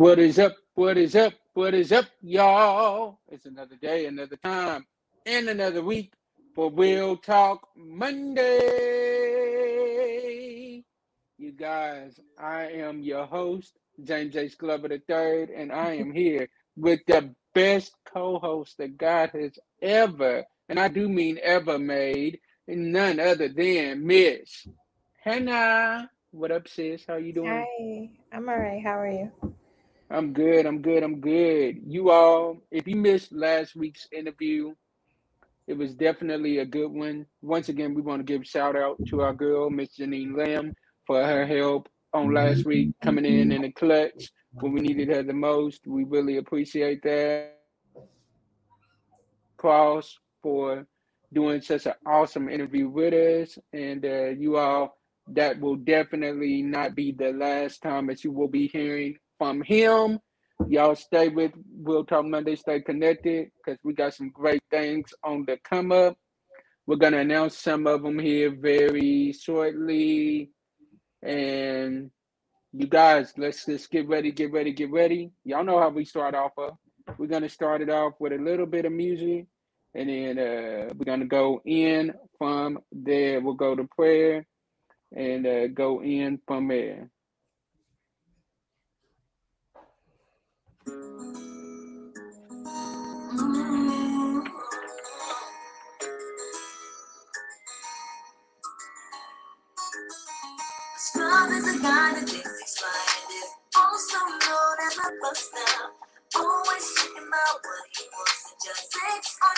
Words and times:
What 0.00 0.18
is 0.18 0.38
up? 0.38 0.56
What 0.76 0.96
is 0.96 1.14
up? 1.14 1.34
What 1.52 1.74
is 1.74 1.92
up, 1.92 2.06
y'all? 2.22 3.18
It's 3.28 3.44
another 3.44 3.76
day, 3.76 4.06
another 4.06 4.36
time, 4.36 4.86
and 5.26 5.46
another 5.46 5.82
week 5.82 6.14
for 6.54 6.72
Real 6.72 7.18
Talk 7.18 7.68
Monday. 7.76 8.46
You 11.36 11.52
guys, 11.52 12.18
I 12.38 12.68
am 12.68 13.02
your 13.02 13.26
host, 13.26 13.74
James 14.02 14.36
H. 14.36 14.56
Glover 14.56 14.88
III, 14.90 15.54
and 15.54 15.70
I 15.70 15.96
am 15.96 16.14
here 16.14 16.48
with 16.78 17.00
the 17.06 17.34
best 17.54 17.92
co-host 18.10 18.78
that 18.78 18.96
God 18.96 19.32
has 19.34 19.58
ever, 19.82 20.44
and 20.70 20.80
I 20.80 20.88
do 20.88 21.10
mean 21.10 21.38
ever 21.42 21.78
made, 21.78 22.40
and 22.66 22.90
none 22.90 23.20
other 23.20 23.48
than 23.48 24.06
Miss 24.06 24.66
Hannah. 25.22 26.10
What 26.30 26.52
up, 26.52 26.68
sis? 26.68 27.04
How 27.06 27.16
you 27.16 27.34
doing? 27.34 27.50
Hi, 27.50 28.08
I'm 28.32 28.48
all 28.48 28.56
right. 28.56 28.82
How 28.82 28.98
are 28.98 29.06
you? 29.06 29.49
I'm 30.12 30.32
good. 30.32 30.66
I'm 30.66 30.82
good. 30.82 31.04
I'm 31.04 31.20
good. 31.20 31.82
You 31.86 32.10
all, 32.10 32.56
if 32.72 32.88
you 32.88 32.96
missed 32.96 33.32
last 33.32 33.76
week's 33.76 34.08
interview, 34.10 34.74
it 35.68 35.78
was 35.78 35.94
definitely 35.94 36.58
a 36.58 36.66
good 36.66 36.88
one. 36.88 37.26
Once 37.42 37.68
again, 37.68 37.94
we 37.94 38.02
want 38.02 38.18
to 38.18 38.24
give 38.24 38.44
shout 38.44 38.74
out 38.74 38.98
to 39.06 39.20
our 39.20 39.32
girl, 39.32 39.70
Miss 39.70 39.96
Janine 39.96 40.36
Lamb, 40.36 40.74
for 41.06 41.24
her 41.24 41.46
help 41.46 41.88
on 42.12 42.34
last 42.34 42.64
week, 42.64 42.90
coming 43.00 43.24
in 43.24 43.52
in 43.52 43.62
the 43.62 43.70
clutch 43.70 44.32
when 44.54 44.72
we 44.72 44.80
needed 44.80 45.08
her 45.10 45.22
the 45.22 45.32
most. 45.32 45.86
We 45.86 46.02
really 46.02 46.38
appreciate 46.38 47.04
that. 47.04 47.56
Cross 49.58 50.18
for 50.42 50.86
doing 51.32 51.60
such 51.60 51.86
an 51.86 51.94
awesome 52.04 52.48
interview 52.48 52.88
with 52.88 53.14
us, 53.14 53.56
and 53.72 54.04
uh, 54.04 54.30
you 54.30 54.56
all, 54.56 54.98
that 55.28 55.60
will 55.60 55.76
definitely 55.76 56.62
not 56.62 56.96
be 56.96 57.12
the 57.12 57.30
last 57.30 57.80
time 57.80 58.08
that 58.08 58.24
you 58.24 58.32
will 58.32 58.48
be 58.48 58.66
hearing 58.66 59.16
from 59.40 59.62
him. 59.62 60.18
Y'all 60.68 60.94
stay 60.94 61.30
with 61.30 61.52
Real 61.82 62.04
Talk 62.04 62.26
Monday, 62.26 62.56
stay 62.56 62.82
connected 62.82 63.50
because 63.56 63.80
we 63.82 63.94
got 63.94 64.12
some 64.12 64.28
great 64.28 64.62
things 64.70 65.14
on 65.24 65.46
the 65.46 65.56
come 65.64 65.92
up. 65.92 66.18
We're 66.86 66.96
gonna 66.96 67.20
announce 67.20 67.56
some 67.56 67.86
of 67.86 68.02
them 68.02 68.18
here 68.18 68.50
very 68.54 69.32
shortly. 69.32 70.50
And 71.22 72.10
you 72.74 72.86
guys, 72.86 73.32
let's 73.38 73.64
just 73.64 73.90
get 73.90 74.06
ready, 74.08 74.30
get 74.30 74.52
ready, 74.52 74.72
get 74.72 74.90
ready. 74.90 75.30
Y'all 75.44 75.64
know 75.64 75.80
how 75.80 75.88
we 75.88 76.04
start 76.04 76.34
off 76.34 76.52
of. 76.58 76.76
We're 77.16 77.26
gonna 77.26 77.48
start 77.48 77.80
it 77.80 77.88
off 77.88 78.12
with 78.20 78.34
a 78.34 78.36
little 78.38 78.66
bit 78.66 78.84
of 78.84 78.92
music, 78.92 79.46
and 79.94 80.10
then 80.10 80.38
uh, 80.38 80.92
we're 80.94 81.06
gonna 81.06 81.24
go 81.24 81.62
in 81.64 82.12
from 82.36 82.78
there. 82.92 83.40
We'll 83.40 83.54
go 83.54 83.74
to 83.74 83.84
prayer 83.84 84.46
and 85.16 85.46
uh, 85.46 85.68
go 85.68 86.02
in 86.02 86.40
from 86.46 86.68
there. 86.68 87.08
Always 105.22 106.86
he 107.92 108.04
wants 108.08 108.42
and 108.48 108.56
just 108.64 108.96
on 109.44 109.56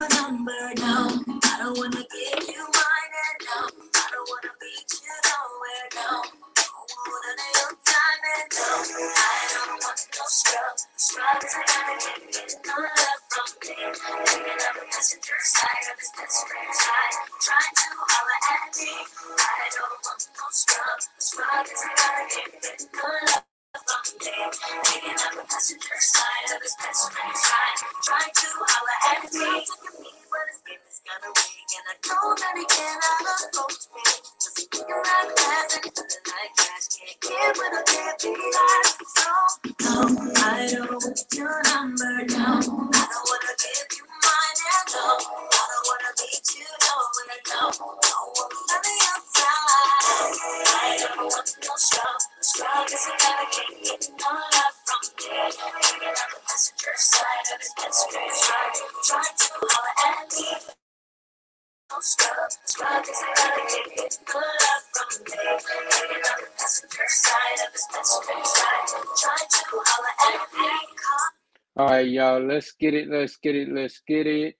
no 0.00 0.08
number, 0.08 0.74
no. 0.78 1.22
I 1.44 1.58
don't 1.62 1.78
wanna 1.78 2.02
give 2.02 2.48
you 2.48 2.64
mine, 2.66 3.14
and 3.24 3.38
no. 3.46 3.58
I 3.94 4.08
don't 4.10 4.28
wanna 4.28 4.54
beat 4.60 4.90
you 4.90 5.14
nowhere, 5.22 5.86
no. 5.94 6.10
Don't 6.58 6.90
your 7.54 7.72
time, 7.86 8.22
and 8.34 8.50
no. 8.58 8.66
I 9.14 9.54
don't 9.54 9.78
want 9.78 10.00
no 10.18 10.24
scrub. 10.26 10.76
Scrub 10.96 11.42
All 71.76 71.88
right, 71.88 72.08
y'all, 72.08 72.40
let's 72.40 72.70
get 72.70 72.94
it, 72.94 73.08
let's 73.08 73.36
get 73.38 73.56
it, 73.56 73.68
let's 73.68 74.00
get 74.06 74.28
it. 74.28 74.54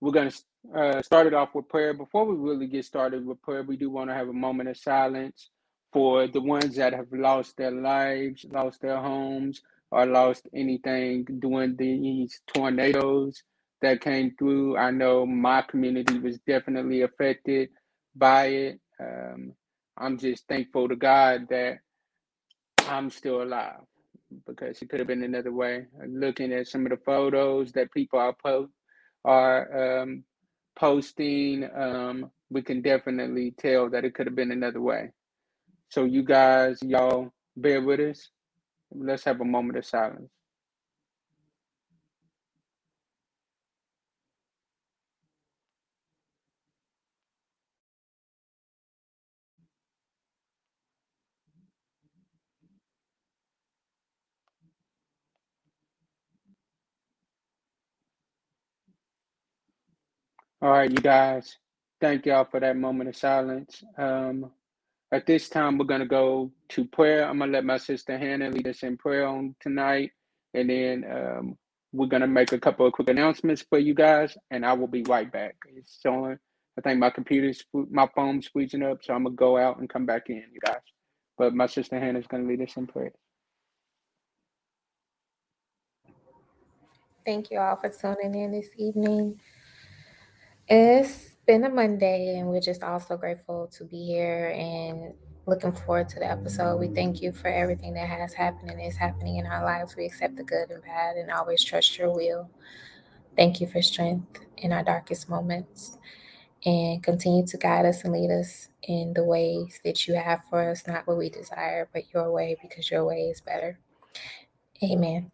We're 0.00 0.12
to 0.30 0.38
uh, 0.74 1.02
start 1.02 1.26
it 1.26 1.34
off 1.34 1.50
with 1.54 1.68
prayer. 1.68 1.92
Before 1.92 2.24
we 2.24 2.36
really 2.36 2.68
get 2.68 2.86
started 2.86 3.26
with 3.26 3.42
prayer, 3.42 3.64
we 3.64 3.76
do 3.76 3.90
want 3.90 4.08
to 4.08 4.14
have 4.14 4.30
a 4.30 4.32
moment 4.32 4.70
of 4.70 4.78
silence 4.78 5.50
for 5.92 6.26
the 6.28 6.40
ones 6.40 6.76
that 6.76 6.94
have 6.94 7.12
lost 7.12 7.58
their 7.58 7.70
lives, 7.70 8.46
lost 8.50 8.80
their 8.80 8.96
homes, 8.96 9.60
or 9.90 10.06
lost 10.06 10.48
anything 10.54 11.26
during 11.40 11.76
these 11.76 12.40
tornadoes 12.46 13.42
that 13.82 14.00
came 14.00 14.34
through. 14.38 14.78
I 14.78 14.90
know 14.90 15.26
my 15.26 15.60
community 15.60 16.18
was 16.18 16.38
definitely 16.46 17.02
affected 17.02 17.68
by 18.16 18.46
it. 18.46 18.80
Um, 18.98 19.52
I'm 19.98 20.16
just 20.16 20.48
thankful 20.48 20.88
to 20.88 20.96
God 20.96 21.48
that 21.50 21.80
I'm 22.88 23.10
still 23.10 23.42
alive 23.42 23.82
because 24.46 24.80
it 24.82 24.88
could 24.88 25.00
have 25.00 25.08
been 25.08 25.22
another 25.22 25.52
way. 25.52 25.86
Looking 26.06 26.52
at 26.52 26.68
some 26.68 26.86
of 26.86 26.90
the 26.90 26.98
photos 27.04 27.72
that 27.72 27.92
people 27.92 28.18
are 28.18 28.34
po- 28.34 28.70
are 29.24 30.02
um, 30.02 30.24
posting, 30.76 31.68
um, 31.74 32.30
we 32.50 32.62
can 32.62 32.82
definitely 32.82 33.54
tell 33.58 33.88
that 33.90 34.04
it 34.04 34.14
could 34.14 34.26
have 34.26 34.36
been 34.36 34.52
another 34.52 34.80
way. 34.80 35.10
So 35.90 36.04
you 36.04 36.22
guys, 36.22 36.78
y'all, 36.82 37.32
bear 37.56 37.82
with 37.82 38.00
us. 38.00 38.30
Let's 38.94 39.24
have 39.24 39.40
a 39.40 39.44
moment 39.44 39.78
of 39.78 39.86
silence. 39.86 40.30
All 60.62 60.70
right, 60.70 60.90
you 60.90 60.98
guys. 60.98 61.58
Thank 62.00 62.26
y'all 62.26 62.44
for 62.44 62.60
that 62.60 62.76
moment 62.76 63.08
of 63.10 63.16
silence. 63.16 63.82
Um, 63.98 64.52
at 65.12 65.26
this 65.26 65.48
time, 65.48 65.78
we're 65.78 65.86
gonna 65.86 66.06
go 66.06 66.52
to 66.70 66.84
prayer. 66.84 67.28
I'm 67.28 67.40
gonna 67.40 67.52
let 67.52 67.64
my 67.64 67.78
sister 67.78 68.16
Hannah 68.16 68.50
lead 68.50 68.68
us 68.68 68.84
in 68.84 68.96
prayer 68.96 69.26
on 69.26 69.56
tonight, 69.60 70.12
and 70.54 70.70
then 70.70 71.04
um, 71.10 71.58
we're 71.92 72.06
gonna 72.06 72.28
make 72.28 72.52
a 72.52 72.60
couple 72.60 72.86
of 72.86 72.92
quick 72.92 73.08
announcements 73.08 73.62
for 73.68 73.78
you 73.78 73.94
guys, 73.94 74.38
and 74.52 74.64
I 74.64 74.74
will 74.74 74.88
be 74.88 75.02
right 75.04 75.32
back. 75.32 75.56
It's 75.76 75.98
showing. 76.00 76.38
I 76.78 76.82
think 76.82 77.00
my 77.00 77.10
computer's 77.10 77.64
my 77.90 78.08
phone's 78.14 78.46
squeezing 78.46 78.84
up, 78.84 78.98
so 79.02 79.14
I'm 79.14 79.24
gonna 79.24 79.36
go 79.36 79.58
out 79.58 79.80
and 79.80 79.90
come 79.90 80.06
back 80.06 80.30
in, 80.30 80.44
you 80.52 80.60
guys. 80.64 80.82
But 81.38 81.54
my 81.54 81.66
sister 81.66 81.98
Hannah's 81.98 82.28
gonna 82.28 82.48
lead 82.48 82.62
us 82.62 82.76
in 82.76 82.86
prayer. 82.86 83.12
Thank 87.26 87.50
you 87.50 87.58
all 87.58 87.76
for 87.76 87.88
tuning 87.88 88.34
in 88.34 88.52
this 88.52 88.68
evening. 88.78 89.40
It's 90.68 91.34
been 91.46 91.64
a 91.64 91.68
Monday, 91.70 92.38
and 92.38 92.48
we're 92.48 92.60
just 92.60 92.82
also 92.82 93.16
grateful 93.16 93.68
to 93.78 93.84
be 93.84 94.04
here 94.06 94.54
and 94.56 95.14
looking 95.46 95.72
forward 95.72 96.08
to 96.10 96.20
the 96.20 96.26
episode. 96.30 96.78
We 96.78 96.88
thank 96.88 97.20
you 97.20 97.32
for 97.32 97.48
everything 97.48 97.94
that 97.94 98.08
has 98.08 98.32
happened 98.32 98.70
and 98.70 98.80
is 98.80 98.96
happening 98.96 99.36
in 99.36 99.46
our 99.46 99.64
lives. 99.64 99.96
We 99.96 100.06
accept 100.06 100.36
the 100.36 100.44
good 100.44 100.70
and 100.70 100.82
bad 100.82 101.16
and 101.16 101.30
always 101.30 101.62
trust 101.64 101.98
your 101.98 102.14
will. 102.14 102.48
Thank 103.36 103.60
you 103.60 103.66
for 103.68 103.82
strength 103.82 104.40
in 104.58 104.72
our 104.72 104.84
darkest 104.84 105.28
moments. 105.28 105.98
and 106.66 107.02
continue 107.02 107.46
to 107.46 107.56
guide 107.58 107.86
us 107.86 108.04
and 108.04 108.12
lead 108.12 108.30
us 108.30 108.68
in 108.82 109.14
the 109.14 109.24
ways 109.24 109.80
that 109.84 110.08
you 110.08 110.14
have 110.14 110.42
for 110.50 110.70
us, 110.70 110.86
not 110.86 111.06
what 111.06 111.18
we 111.18 111.30
desire, 111.30 111.88
but 111.92 112.12
your 112.14 112.30
way, 112.32 112.56
because 112.62 112.90
your 112.90 113.04
way 113.04 113.30
is 113.30 113.40
better. 113.40 113.78
Amen. 114.82 115.30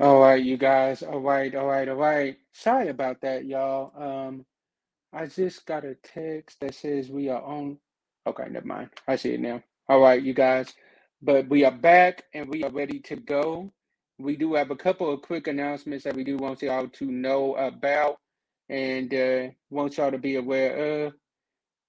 All 0.00 0.20
right, 0.20 0.44
you 0.44 0.58
guys. 0.58 1.02
All 1.04 1.20
right, 1.20 1.54
all 1.56 1.66
right, 1.68 1.88
all 1.88 1.96
right. 1.96 2.38
Sorry 2.54 2.90
about 2.90 3.22
that, 3.22 3.46
y'all. 3.46 3.92
Um, 3.96 4.46
I 5.12 5.26
just 5.26 5.66
got 5.66 5.84
a 5.84 5.96
text 5.96 6.60
that 6.60 6.74
says 6.76 7.10
we 7.10 7.30
are 7.30 7.42
on. 7.42 7.78
Okay, 8.26 8.48
never 8.50 8.66
mind. 8.66 8.90
I 9.08 9.16
see 9.16 9.34
it 9.34 9.40
now. 9.40 9.62
All 9.88 10.00
right, 10.00 10.22
you 10.22 10.34
guys. 10.34 10.74
But 11.22 11.48
we 11.48 11.64
are 11.64 11.72
back 11.72 12.24
and 12.34 12.48
we 12.48 12.64
are 12.64 12.70
ready 12.72 13.00
to 13.00 13.16
go. 13.16 13.72
We 14.20 14.36
do 14.36 14.54
have 14.54 14.70
a 14.70 14.76
couple 14.76 15.12
of 15.12 15.22
quick 15.22 15.48
announcements 15.48 16.04
that 16.04 16.16
we 16.16 16.24
do 16.24 16.38
want 16.38 16.62
y'all 16.62 16.88
to 16.88 17.06
know 17.06 17.56
about 17.56 18.18
and 18.70 19.14
uh, 19.14 19.48
want 19.70 19.98
y'all 19.98 20.12
to 20.12 20.18
be 20.18 20.36
aware 20.36 21.06
of. 21.06 21.14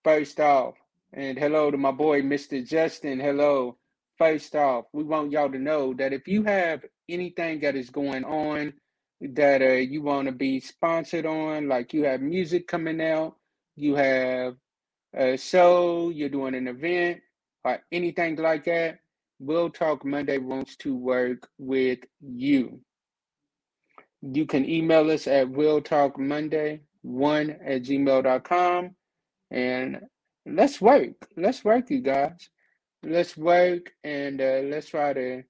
First 0.03 0.39
off, 0.41 0.75
and 1.13 1.37
hello 1.39 1.71
to 1.71 1.77
my 1.77 1.91
boy, 1.91 2.23
Mr. 2.23 2.67
Justin. 2.67 3.19
Hello. 3.21 3.77
First 4.17 4.55
off, 4.55 4.85
we 4.93 5.03
want 5.03 5.31
y'all 5.31 5.51
to 5.51 5.59
know 5.59 5.93
that 5.95 6.13
if 6.13 6.27
you 6.27 6.43
have 6.43 6.81
anything 7.11 7.59
that 7.61 7.75
is 7.75 7.89
going 7.89 8.23
on 8.23 8.73
that 9.21 9.61
uh, 9.61 9.73
you 9.73 10.01
want 10.01 10.27
to 10.27 10.31
be 10.31 10.59
sponsored 10.59 11.25
on, 11.25 11.67
like 11.67 11.93
you 11.93 12.03
have 12.05 12.21
music 12.21 12.67
coming 12.67 13.01
out, 13.01 13.35
you 13.75 13.95
have 13.95 14.55
a 15.15 15.37
show, 15.37 16.09
you're 16.09 16.29
doing 16.29 16.55
an 16.55 16.67
event, 16.67 17.21
or 17.63 17.79
anything 17.91 18.35
like 18.37 18.65
that, 18.65 18.99
Real 19.39 19.69
Talk 19.69 20.05
Monday 20.05 20.37
wants 20.37 20.75
to 20.77 20.95
work 20.95 21.47
with 21.57 21.99
you. 22.19 22.79
You 24.21 24.45
can 24.45 24.67
email 24.69 25.09
us 25.11 25.27
at 25.27 25.55
Real 25.55 25.81
Talk 25.81 26.17
Monday 26.17 26.81
one 27.01 27.49
at 27.65 27.83
gmail.com 27.83 28.95
and 29.49 29.99
let's 30.45 30.79
work. 30.79 31.27
Let's 31.35 31.63
work, 31.63 31.89
you 31.89 32.01
guys. 32.01 32.49
Let's 33.03 33.35
work 33.35 33.91
and 34.03 34.39
uh, 34.39 34.61
let's 34.65 34.89
try 34.89 35.13
to 35.13 35.43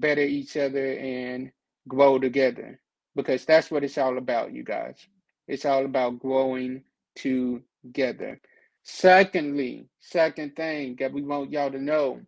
better 0.00 0.22
each 0.22 0.56
other 0.56 0.94
and 0.94 1.52
grow 1.88 2.18
together 2.18 2.80
because 3.16 3.44
that's 3.44 3.70
what 3.70 3.84
it's 3.84 3.98
all 3.98 4.18
about, 4.18 4.52
you 4.52 4.64
guys. 4.64 4.96
It's 5.48 5.66
all 5.66 5.84
about 5.84 6.20
growing 6.20 6.84
together. 7.16 8.40
Secondly, 8.84 9.88
second 10.00 10.56
thing 10.56 10.96
that 11.00 11.12
we 11.12 11.22
want 11.22 11.52
y'all 11.52 11.70
to 11.72 11.80
know 11.82 12.20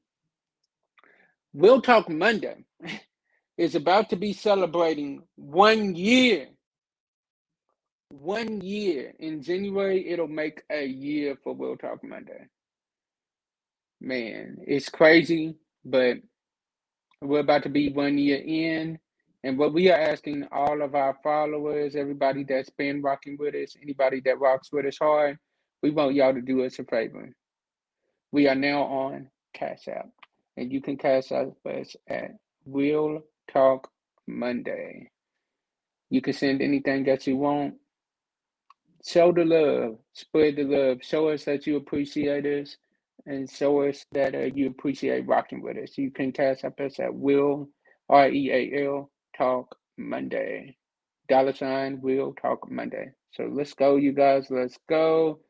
Real 1.54 1.82
Talk 1.82 2.08
Monday 2.10 2.64
is 3.58 3.74
about 3.74 4.10
to 4.10 4.16
be 4.16 4.32
celebrating 4.32 5.22
one 5.36 5.94
year. 5.96 6.48
One 8.10 8.60
year. 8.60 9.14
In 9.18 9.42
January, 9.42 10.08
it'll 10.08 10.28
make 10.28 10.62
a 10.70 10.84
year 10.86 11.36
for 11.42 11.56
Real 11.56 11.76
Talk 11.76 12.04
Monday. 12.04 12.46
Man, 14.00 14.58
it's 14.66 14.88
crazy, 14.88 15.56
but 15.84 16.18
we're 17.22 17.40
about 17.40 17.62
to 17.64 17.68
be 17.68 17.92
one 17.92 18.18
year 18.18 18.42
in. 18.44 18.98
And 19.42 19.58
what 19.58 19.72
we 19.72 19.90
are 19.90 19.98
asking 19.98 20.46
all 20.52 20.82
of 20.82 20.94
our 20.94 21.16
followers, 21.22 21.96
everybody 21.96 22.44
that's 22.44 22.70
been 22.70 23.00
rocking 23.02 23.36
with 23.38 23.54
us, 23.54 23.76
anybody 23.80 24.20
that 24.24 24.38
rocks 24.38 24.70
with 24.72 24.86
us 24.86 24.98
hard, 24.98 25.38
we 25.82 25.90
want 25.90 26.14
y'all 26.14 26.34
to 26.34 26.42
do 26.42 26.64
us 26.64 26.78
a 26.78 26.84
favor. 26.84 27.30
We 28.32 28.48
are 28.48 28.54
now 28.54 28.82
on 28.82 29.28
Cash 29.54 29.88
App, 29.88 30.08
and 30.56 30.70
you 30.70 30.82
can 30.82 30.96
cash 30.96 31.32
out 31.32 31.56
us 31.64 31.96
at 32.08 32.32
Real 32.66 33.22
Talk 33.50 33.88
Monday. 34.26 35.10
You 36.10 36.20
can 36.20 36.34
send 36.34 36.60
anything 36.60 37.04
that 37.04 37.26
you 37.26 37.36
want. 37.36 37.74
Show 39.04 39.32
the 39.32 39.44
love, 39.44 39.98
spread 40.12 40.56
the 40.56 40.64
love. 40.64 40.98
Show 41.02 41.30
us 41.30 41.44
that 41.44 41.66
you 41.66 41.76
appreciate 41.76 42.44
us, 42.44 42.76
and 43.26 43.50
show 43.50 43.82
us 43.82 44.04
that 44.12 44.34
uh, 44.34 44.48
you 44.54 44.68
appreciate 44.68 45.26
rocking 45.26 45.62
with 45.62 45.76
us. 45.78 45.98
You 45.98 46.10
can 46.10 46.32
cash 46.32 46.64
up 46.64 46.80
us 46.80 47.00
at 47.00 47.14
Real 47.14 47.68
R 48.08 48.28
E 48.30 48.50
A 48.52 48.86
L 48.86 49.10
Talk 49.36 49.76
Monday. 49.98 50.76
Dollar 51.28 51.54
sign 51.54 52.00
Real 52.02 52.34
Talk 52.40 52.70
Monday. 52.70 53.12
So 53.32 53.50
let's 53.52 53.74
go, 53.74 53.96
you 53.96 54.12
guys. 54.12 54.46
Let's 54.50 54.78
go. 54.88 55.40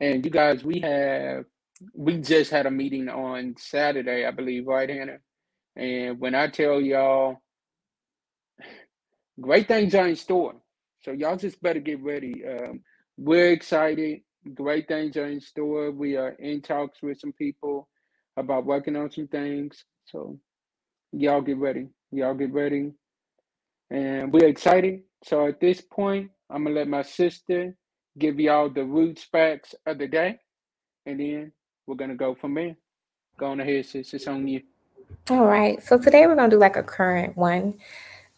And 0.00 0.24
you 0.24 0.30
guys, 0.30 0.64
we 0.64 0.80
have 0.80 1.44
we 1.94 2.18
just 2.18 2.50
had 2.50 2.66
a 2.66 2.70
meeting 2.70 3.08
on 3.08 3.54
Saturday, 3.58 4.26
I 4.26 4.30
believe, 4.32 4.66
right, 4.66 4.88
Hannah? 4.88 5.18
And 5.76 6.20
when 6.20 6.34
I 6.34 6.48
tell 6.48 6.80
y'all, 6.80 7.38
great 9.40 9.68
things 9.68 9.94
are 9.94 10.08
in 10.08 10.16
store. 10.16 10.54
So 11.02 11.12
y'all 11.12 11.36
just 11.36 11.62
better 11.62 11.80
get 11.80 12.02
ready. 12.02 12.44
Um, 12.46 12.80
we're 13.18 13.52
excited. 13.52 14.20
Great 14.54 14.88
things 14.88 15.16
are 15.16 15.26
in 15.26 15.40
store. 15.40 15.90
We 15.90 16.16
are 16.16 16.30
in 16.38 16.60
talks 16.60 17.02
with 17.02 17.18
some 17.20 17.32
people 17.32 17.88
about 18.36 18.64
working 18.64 18.96
on 18.96 19.10
some 19.10 19.26
things. 19.28 19.84
So 20.04 20.38
y'all 21.12 21.40
get 21.40 21.58
ready. 21.58 21.88
Y'all 22.12 22.34
get 22.34 22.52
ready. 22.52 22.92
And 23.90 24.32
we're 24.32 24.46
excited. 24.46 25.02
So 25.24 25.46
at 25.46 25.60
this 25.60 25.80
point, 25.80 26.30
I'm 26.50 26.64
gonna 26.64 26.76
let 26.76 26.88
my 26.88 27.02
sister 27.02 27.76
give 28.18 28.38
y'all 28.38 28.68
the 28.70 28.84
roots 28.84 29.24
facts 29.24 29.74
of 29.86 29.98
the 29.98 30.06
day, 30.06 30.38
and 31.06 31.20
then 31.20 31.52
we're 31.86 31.96
gonna 31.96 32.14
go 32.14 32.34
from 32.34 32.54
there. 32.54 32.76
Go 33.38 33.46
on 33.46 33.60
ahead, 33.60 33.86
sis. 33.86 34.14
It's 34.14 34.26
on 34.26 34.46
you. 34.46 34.62
All 35.30 35.46
right. 35.46 35.82
So 35.82 35.98
today 35.98 36.26
we're 36.26 36.36
gonna 36.36 36.50
do 36.50 36.58
like 36.58 36.76
a 36.76 36.82
current 36.82 37.36
one. 37.36 37.78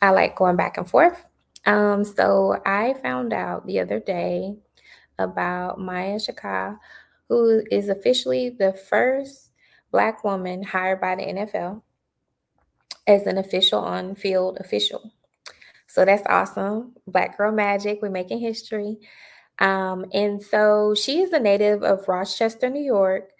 I 0.00 0.10
like 0.10 0.36
going 0.36 0.56
back 0.56 0.78
and 0.78 0.88
forth. 0.88 1.28
Um, 1.66 2.04
so 2.04 2.60
I 2.64 2.94
found 3.02 3.32
out 3.32 3.66
the 3.66 3.80
other 3.80 4.00
day 4.00 4.56
about 5.18 5.80
Maia 5.80 6.18
Chaka, 6.18 6.78
who 7.28 7.62
is 7.70 7.88
officially 7.88 8.50
the 8.50 8.72
first 8.72 9.50
Black 9.90 10.22
woman 10.24 10.62
hired 10.62 11.00
by 11.00 11.16
the 11.16 11.22
NFL 11.22 11.82
as 13.06 13.26
an 13.26 13.38
official 13.38 13.80
on 13.80 14.14
field 14.14 14.58
official. 14.60 15.12
So 15.86 16.04
that's 16.04 16.26
awesome. 16.28 16.94
Black 17.06 17.38
Girl 17.38 17.50
Magic, 17.50 18.00
we're 18.02 18.10
making 18.10 18.40
history. 18.40 18.98
Um, 19.58 20.04
and 20.12 20.42
so 20.42 20.94
she 20.94 21.20
is 21.20 21.32
a 21.32 21.40
native 21.40 21.82
of 21.82 22.06
Rochester, 22.06 22.68
New 22.68 22.82
York. 22.82 23.30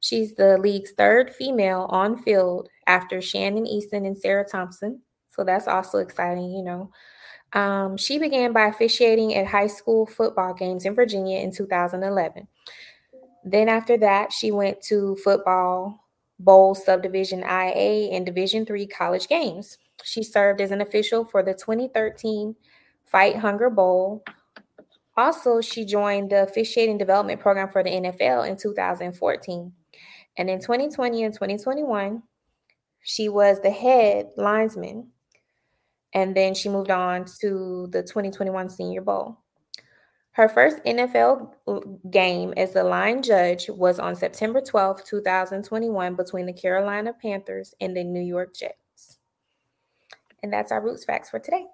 She's 0.00 0.34
the 0.34 0.58
league's 0.58 0.92
third 0.92 1.34
female 1.34 1.86
on 1.90 2.16
field 2.22 2.68
after 2.86 3.20
Shannon 3.20 3.66
Eastin 3.66 4.06
and 4.06 4.16
Sarah 4.16 4.46
Thompson. 4.46 5.02
So 5.28 5.44
that's 5.44 5.68
also 5.68 5.98
exciting, 5.98 6.52
you 6.52 6.62
know. 6.62 6.90
Um, 7.52 7.96
she 7.96 8.18
began 8.18 8.52
by 8.52 8.66
officiating 8.66 9.34
at 9.34 9.46
high 9.46 9.66
school 9.68 10.06
football 10.06 10.54
games 10.54 10.84
in 10.84 10.94
Virginia 10.94 11.38
in 11.38 11.50
2011. 11.50 12.46
Then 13.44 13.68
after 13.68 13.96
that, 13.98 14.32
she 14.32 14.50
went 14.50 14.82
to 14.82 15.16
football 15.16 16.04
bowl 16.38 16.74
subdivision 16.74 17.40
IA 17.40 18.10
and 18.12 18.24
Division 18.24 18.66
three 18.66 18.86
college 18.86 19.28
games. 19.28 19.78
She 20.04 20.22
served 20.22 20.60
as 20.60 20.70
an 20.70 20.80
official 20.80 21.24
for 21.24 21.42
the 21.42 21.54
2013 21.54 22.54
Fight 23.06 23.36
Hunger 23.36 23.70
Bowl. 23.70 24.22
Also, 25.16 25.60
she 25.60 25.84
joined 25.84 26.30
the 26.30 26.44
officiating 26.44 26.98
development 26.98 27.40
program 27.40 27.68
for 27.68 27.82
the 27.82 27.90
NFL 27.90 28.48
in 28.48 28.56
2014. 28.56 29.72
And 30.36 30.50
in 30.50 30.60
2020 30.60 31.24
and 31.24 31.34
2021, 31.34 32.22
she 33.00 33.28
was 33.28 33.60
the 33.60 33.70
head 33.70 34.30
linesman 34.36 35.08
and 36.14 36.36
then 36.36 36.54
she 36.54 36.68
moved 36.68 36.90
on 36.90 37.24
to 37.40 37.88
the 37.90 38.02
2021 38.02 38.70
Senior 38.70 39.02
Bowl. 39.02 39.38
Her 40.32 40.48
first 40.48 40.78
NFL 40.84 41.50
game 42.10 42.54
as 42.56 42.76
a 42.76 42.82
line 42.84 43.22
judge 43.22 43.68
was 43.68 43.98
on 43.98 44.14
September 44.14 44.60
12, 44.60 45.04
2021, 45.04 46.14
between 46.14 46.46
the 46.46 46.52
Carolina 46.52 47.12
Panthers 47.20 47.74
and 47.80 47.96
the 47.96 48.04
New 48.04 48.20
York 48.20 48.54
Jets. 48.54 49.18
And 50.42 50.52
that's 50.52 50.70
our 50.70 50.80
Roots 50.80 51.04
Facts 51.04 51.30
for 51.30 51.40
today. 51.40 51.66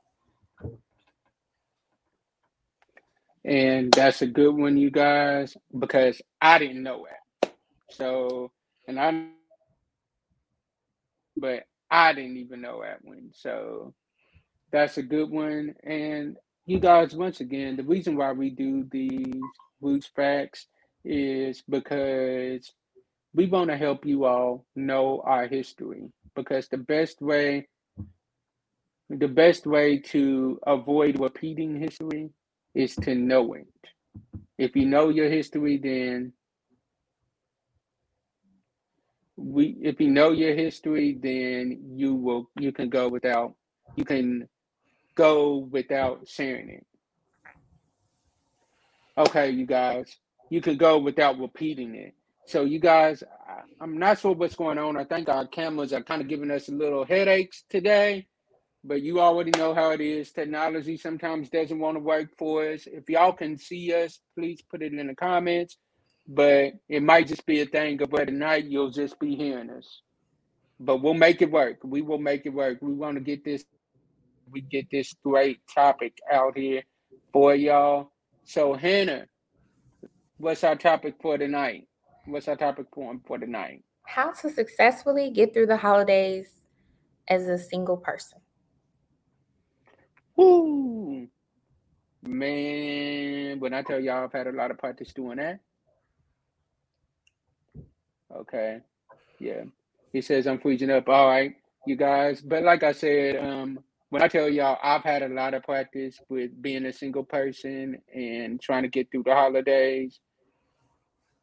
And 3.45 3.93
that's 3.93 4.23
a 4.23 4.27
good 4.27 4.53
one, 4.57 4.79
you 4.79 4.91
guys, 4.91 5.55
because 5.79 6.23
I 6.41 6.59
didn't 6.59 6.83
know 6.83 7.05
it. 7.05 7.53
So, 7.91 8.51
and 8.89 8.99
I, 8.99 9.27
but 11.37 11.65
I 11.91 12.15
didn't 12.15 12.39
even 12.39 12.63
know 12.63 12.81
that 12.83 13.05
one. 13.05 13.29
So, 13.35 13.93
that's 14.75 14.99
a 14.99 15.03
good 15.03 15.31
one. 15.31 15.73
And 15.85 16.37
you 16.67 16.81
guys, 16.81 17.15
once 17.15 17.39
again, 17.39 17.77
the 17.77 17.85
reason 17.85 18.17
why 18.17 18.33
we 18.33 18.51
do 18.51 18.85
these 18.91 19.41
roots 19.81 20.11
facts 20.17 20.67
is 21.05 21.63
because 21.69 22.73
we 23.35 23.47
want 23.47 23.71
to 23.71 23.77
help 23.77 24.05
you 24.05 24.25
all 24.25 24.67
know 24.75 25.23
our 25.25 25.47
history 25.47 26.11
because 26.35 26.67
the 26.67 26.79
best 26.79 27.23
way 27.23 27.69
the 29.11 29.29
best 29.29 29.65
way 29.65 29.99
to 29.99 30.59
avoid 30.67 31.21
repeating 31.21 31.79
history 31.79 32.31
is 32.75 32.97
to 32.97 33.15
know 33.15 33.53
it. 33.53 33.69
If 34.59 34.75
you 34.75 34.87
know 34.87 35.09
your 35.09 35.29
history, 35.31 35.79
then 35.79 36.33
we 39.37 39.77
if 39.83 40.01
you 40.01 40.11
know 40.11 40.33
your 40.33 40.57
history, 40.57 41.17
then 41.23 41.93
you 41.95 42.17
will 42.17 42.51
you 42.59 42.73
can 42.73 42.89
go 42.89 43.09
without 43.09 43.55
you 43.95 44.05
can 44.05 44.49
go 45.15 45.57
without 45.57 46.29
sharing 46.29 46.71
it. 46.71 46.87
Okay, 49.17 49.51
you 49.51 49.67
guys, 49.67 50.17
you 50.51 50.61
could 50.61 50.79
go 50.79 50.99
without 50.99 51.39
repeating 51.39 51.95
it. 51.95 52.15
So 52.47 52.65
you 52.65 52.79
guys, 52.79 53.23
I'm 53.81 53.99
not 53.99 54.19
sure 54.19 54.33
what's 54.33 54.57
going 54.57 54.79
on. 54.79 54.97
I 54.97 55.05
think 55.05 55.29
our 55.29 55.47
cameras 55.47 55.93
are 55.93 56.03
kind 56.03 56.21
of 56.21 56.29
giving 56.29 56.51
us 56.51 56.69
a 56.69 56.73
little 56.73 57.05
headaches 57.05 57.65
today, 57.71 58.27
but 58.83 59.03
you 59.03 59.21
already 59.21 59.53
know 59.57 59.73
how 59.73 59.91
it 59.93 60.01
is. 60.01 60.33
Technology 60.33 60.97
sometimes 60.97 61.49
doesn't 61.49 61.79
want 61.79 61.97
to 61.97 62.01
work 62.01 62.31
for 62.37 62.69
us. 62.69 62.87
If 62.87 63.09
y'all 63.09 63.33
can 63.33 63.57
see 63.57 63.95
us, 63.95 64.19
please 64.37 64.63
put 64.63 64.83
it 64.83 64.93
in 64.93 65.07
the 65.07 65.15
comments. 65.15 65.77
But 66.27 66.75
it 66.89 67.03
might 67.03 67.29
just 67.29 67.45
be 67.47 67.61
a 67.61 67.67
thing 67.67 68.01
of 68.03 68.11
where 68.11 68.27
tonight 68.27 68.65
you'll 68.65 68.91
just 68.91 69.19
be 69.21 69.37
hearing 69.37 69.71
us. 69.71 70.01
But 70.81 71.03
we'll 71.03 71.15
make 71.15 71.43
it 71.43 71.51
work. 71.51 71.79
We 71.85 72.03
will 72.03 72.19
make 72.19 72.47
it 72.47 72.53
work. 72.55 72.79
We 72.81 72.95
want 72.95 73.17
to 73.17 73.23
get 73.23 73.45
this 73.45 73.65
we 74.51 74.61
get 74.61 74.91
this 74.91 75.15
great 75.25 75.61
topic 75.73 76.19
out 76.33 76.57
here 76.57 76.83
for 77.33 77.55
y'all. 77.55 78.11
So 78.45 78.75
Hannah, 78.75 79.27
what's 80.39 80.65
our 80.65 80.77
topic 80.77 81.17
for 81.21 81.39
tonight? 81.39 81.89
What's 82.27 82.49
our 82.49 82.57
topic 82.57 82.87
for 82.95 83.15
for 83.27 83.39
tonight? 83.39 83.83
How 84.07 84.33
to 84.33 84.51
successfully 84.51 85.31
get 85.31 85.53
through 85.55 85.67
the 85.67 85.77
holidays 85.77 86.47
as 87.29 87.49
a 87.49 87.59
single 87.59 87.97
person. 87.97 88.39
Woo! 90.37 91.29
Man, 92.23 93.61
when 93.61 93.75
I 93.75 93.83
tell 93.83 94.01
y'all 94.01 94.25
I've 94.25 94.33
had 94.33 94.47
a 94.47 94.53
lot 94.53 94.71
of 94.71 94.79
practice 94.79 95.13
doing 95.13 95.37
that. 95.37 95.61
Okay. 98.35 98.81
Yeah. 99.39 99.65
He 100.13 100.21
says 100.21 100.47
I'm 100.47 100.59
freezing 100.59 100.91
up. 100.91 101.09
All 101.09 101.29
right, 101.29 101.57
you 101.87 101.97
guys. 101.97 102.41
But 102.41 102.63
like 102.63 102.83
I 102.83 102.93
said, 102.93 103.37
um, 103.37 103.81
when 104.15 104.23
I 104.23 104.29
tell 104.29 104.49
y'all 104.49 104.79
I've 104.81 105.03
had 105.03 105.23
a 105.25 105.29
lot 105.29 105.55
of 105.55 105.65
practice 105.65 106.21
with 106.29 106.63
being 106.63 106.87
a 106.87 106.93
single 106.93 107.25
person 107.25 107.99
and 108.15 108.63
trying 108.63 108.85
to 108.85 108.89
get 108.89 109.11
through 109.11 109.25
the 109.25 109.35
holidays, 109.35 110.21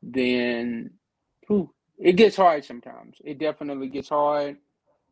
then 0.02 0.92
whew, 1.48 1.70
it 2.00 2.14
gets 2.14 2.38
hard 2.38 2.64
sometimes. 2.64 3.18
It 3.26 3.40
definitely 3.40 3.90
gets 3.90 4.08
hard. 4.08 4.56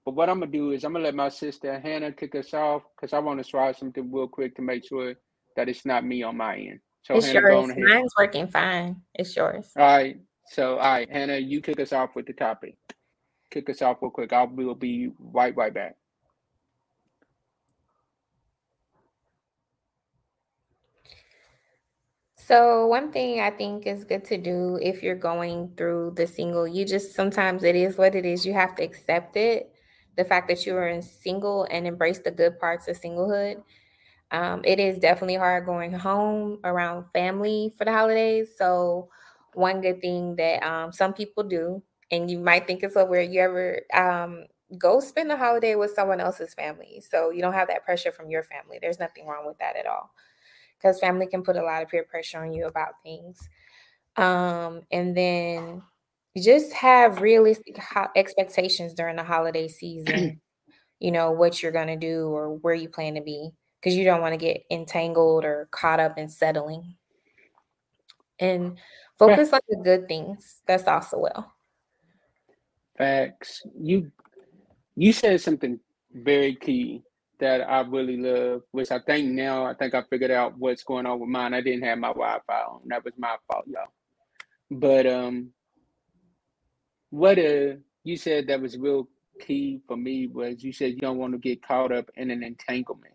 But 0.05 0.15
what 0.15 0.29
I'm 0.29 0.39
gonna 0.39 0.53
do 0.53 0.71
is 0.71 0.85
I'm 0.85 0.93
gonna 0.93 1.03
let 1.03 1.15
my 1.15 1.27
sister 1.27 1.81
Hannah 1.81 2.13
kick 2.13 2.33
us 2.35 2.53
off 2.53 2.83
because 2.95 3.11
I 3.11 3.19
want 3.19 3.43
to 3.43 3.51
try 3.51 3.73
something 3.73 4.09
real 4.09 4.29
quick 4.29 4.55
to 4.55 4.61
make 4.61 4.85
sure 4.87 5.15
that 5.57 5.67
it's 5.67 5.85
not 5.85 6.05
me 6.05 6.23
on 6.23 6.37
my 6.37 6.55
end. 6.55 6.79
So 7.01 7.15
It's 7.15 7.25
Hannah, 7.25 7.41
yours. 7.41 7.77
Mine's 7.77 8.13
working 8.17 8.47
fine. 8.47 9.01
It's 9.15 9.35
yours. 9.35 9.69
All 9.75 9.85
right. 9.85 10.17
So 10.47 10.77
all 10.77 10.93
right, 10.93 11.11
Hannah, 11.11 11.39
you 11.39 11.59
kick 11.59 11.81
us 11.81 11.91
off 11.91 12.15
with 12.15 12.25
the 12.25 12.31
topic. 12.31 12.77
Kick 13.51 13.69
us 13.69 13.81
off 13.81 13.97
real 14.01 14.11
quick. 14.11 14.31
I 14.31 14.43
will 14.45 14.75
be 14.75 15.11
right 15.19 15.53
right 15.57 15.73
back. 15.73 15.97
So, 22.49 22.87
one 22.87 23.11
thing 23.11 23.39
I 23.41 23.51
think 23.51 23.85
is 23.85 24.03
good 24.03 24.25
to 24.25 24.37
do 24.37 24.79
if 24.81 25.03
you're 25.03 25.15
going 25.31 25.73
through 25.77 26.13
the 26.15 26.25
single, 26.25 26.67
you 26.67 26.83
just 26.85 27.13
sometimes 27.13 27.63
it 27.63 27.75
is 27.75 27.97
what 27.97 28.15
it 28.15 28.25
is. 28.25 28.45
You 28.45 28.53
have 28.53 28.73
to 28.75 28.83
accept 28.83 29.37
it, 29.37 29.71
the 30.17 30.25
fact 30.25 30.47
that 30.49 30.65
you 30.65 30.75
are 30.75 30.87
in 30.87 31.01
single 31.03 31.67
and 31.69 31.85
embrace 31.85 32.19
the 32.19 32.31
good 32.31 32.59
parts 32.59 32.87
of 32.87 32.99
singlehood. 32.99 33.61
Um, 34.31 34.61
it 34.65 34.79
is 34.79 34.99
definitely 34.99 35.35
hard 35.35 35.65
going 35.65 35.93
home 35.93 36.59
around 36.63 37.05
family 37.13 37.73
for 37.77 37.85
the 37.85 37.93
holidays. 37.93 38.49
So, 38.57 39.09
one 39.53 39.81
good 39.81 40.01
thing 40.01 40.35
that 40.37 40.63
um, 40.63 40.91
some 40.93 41.13
people 41.13 41.43
do, 41.43 41.83
and 42.11 42.31
you 42.31 42.39
might 42.39 42.67
think 42.67 42.83
it's 42.83 42.95
so 42.95 43.05
weird, 43.05 43.31
you 43.31 43.41
ever 43.41 43.81
um, 43.93 44.45
go 44.77 44.99
spend 45.01 45.29
the 45.31 45.37
holiday 45.37 45.75
with 45.75 45.93
someone 45.95 46.21
else's 46.21 46.53
family. 46.55 47.01
So, 47.09 47.31
you 47.31 47.41
don't 47.41 47.53
have 47.53 47.69
that 47.69 47.85
pressure 47.85 48.11
from 48.11 48.29
your 48.29 48.43
family. 48.43 48.79
There's 48.81 48.99
nothing 48.99 49.27
wrong 49.27 49.45
with 49.47 49.59
that 49.59 49.75
at 49.77 49.85
all 49.87 50.11
because 50.79 50.99
family 50.99 51.27
can 51.27 51.43
put 51.43 51.57
a 51.57 51.63
lot 51.63 51.83
of 51.83 51.89
peer 51.89 52.03
pressure 52.03 52.41
on 52.41 52.53
you 52.53 52.65
about 52.65 52.93
things. 53.03 53.49
Um, 54.15 54.81
and 54.91 55.15
then 55.15 55.81
you 56.33 56.43
just 56.43 56.73
have 56.73 57.21
realistic 57.21 57.77
ho- 57.77 58.07
expectations 58.15 58.93
during 58.93 59.15
the 59.15 59.23
holiday 59.23 59.67
season. 59.67 60.41
you 60.99 61.11
know 61.11 61.31
what 61.31 61.61
you're 61.61 61.71
gonna 61.71 61.97
do 61.97 62.27
or 62.27 62.55
where 62.55 62.73
you 62.73 62.89
plan 62.89 63.15
to 63.15 63.21
be, 63.21 63.51
because 63.79 63.95
you 63.95 64.05
don't 64.05 64.21
want 64.21 64.33
to 64.33 64.37
get 64.37 64.63
entangled 64.71 65.45
or 65.45 65.67
caught 65.71 65.99
up 65.99 66.17
in 66.17 66.29
settling. 66.29 66.95
And 68.39 68.77
focus 69.17 69.51
on 69.51 69.59
the 69.67 69.77
good 69.83 70.07
things. 70.07 70.61
That's 70.65 70.87
also 70.87 71.19
well. 71.19 71.53
Facts. 72.97 73.63
You 73.79 74.11
you 74.95 75.13
said 75.13 75.41
something 75.41 75.79
very 76.13 76.55
key 76.55 77.03
that 77.39 77.61
I 77.69 77.81
really 77.81 78.17
love, 78.17 78.63
which 78.71 78.91
I 78.91 78.99
think 78.99 79.31
now 79.31 79.65
I 79.65 79.73
think 79.73 79.95
I 79.95 80.03
figured 80.09 80.31
out 80.31 80.57
what's 80.57 80.83
going 80.83 81.05
on 81.05 81.19
with 81.19 81.29
mine. 81.29 81.53
I 81.53 81.61
didn't 81.61 81.83
have 81.83 81.97
my 81.99 82.09
Wi-Fi 82.09 82.61
on. 82.61 82.81
That 82.87 83.05
was 83.05 83.13
my 83.17 83.35
fault, 83.47 83.65
y'all. 83.67 83.87
But 84.71 85.07
um, 85.07 85.49
what 87.09 87.39
uh 87.39 87.75
you 88.03 88.17
said 88.17 88.47
that 88.47 88.61
was 88.61 88.77
real 88.77 89.07
key 89.39 89.81
for 89.87 89.97
me 89.97 90.27
was 90.27 90.63
you 90.63 90.73
said 90.73 90.91
you 90.93 90.99
don't 90.99 91.17
want 91.17 91.33
to 91.33 91.39
get 91.39 91.65
caught 91.65 91.91
up 91.91 92.09
in 92.15 92.31
an 92.31 92.43
entanglement. 92.43 93.13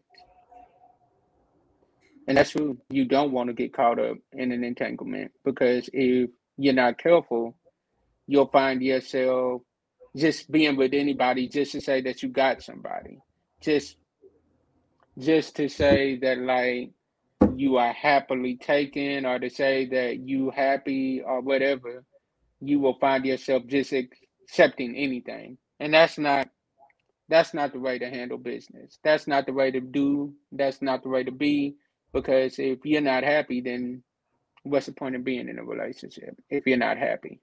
And 2.27 2.39
that's 2.39 2.51
true. 2.51 2.79
You 2.91 3.05
don't 3.05 3.33
want 3.33 3.49
to 3.49 3.55
get 3.55 3.75
caught 3.75 3.99
up 3.99 4.17
in 4.33 4.53
an 4.53 4.65
entanglement 4.65 5.33
because 5.45 5.91
if 5.93 6.31
you're 6.57 6.75
not 6.75 6.99
careful, 6.99 7.57
you'll 8.27 8.49
find 8.49 8.83
yourself 8.83 9.63
just 10.17 10.51
being 10.51 10.77
with 10.77 10.95
anybody 10.95 11.49
just 11.49 11.73
to 11.73 11.81
say 11.81 12.01
that 12.03 12.23
you 12.23 12.31
got 12.31 12.63
somebody. 12.63 13.19
Just 13.61 13.97
just 15.19 15.57
to 15.57 15.69
say 15.69 16.17
that 16.19 16.39
like 16.39 16.91
you 17.57 17.77
are 17.77 17.93
happily 17.93 18.57
taken 18.57 19.27
or 19.27 19.39
to 19.39 19.51
say 19.51 19.87
that 19.87 20.21
you 20.21 20.51
happy 20.51 21.23
or 21.23 21.41
whatever, 21.41 22.05
you 22.61 22.81
will 22.81 22.99
find 22.99 23.25
yourself 23.25 23.67
just 23.67 23.93
accepting 23.93 24.97
anything. 24.97 25.59
And 25.81 25.95
that's 25.95 26.19
not 26.19 26.49
that's 27.29 27.55
not 27.55 27.73
the 27.73 27.81
way 27.81 27.99
to 27.99 28.11
handle 28.11 28.39
business. 28.39 28.99
That's 29.03 29.27
not 29.27 29.47
the 29.47 29.53
way 29.53 29.71
to 29.71 29.81
do. 29.81 30.35
That's 30.53 30.83
not 30.83 31.03
the 31.03 31.09
way 31.09 31.25
to 31.25 31.33
be. 31.33 31.77
Because 32.13 32.59
if 32.59 32.81
you're 32.85 33.01
not 33.01 33.25
happy, 33.25 33.61
then 33.61 34.03
what's 34.63 34.87
the 34.87 34.93
point 34.93 35.17
of 35.17 35.25
being 35.25 35.49
in 35.49 35.59
a 35.59 35.65
relationship 35.65 36.37
if 36.51 36.67
you're 36.67 36.77
not 36.77 36.99
happy? 36.99 37.41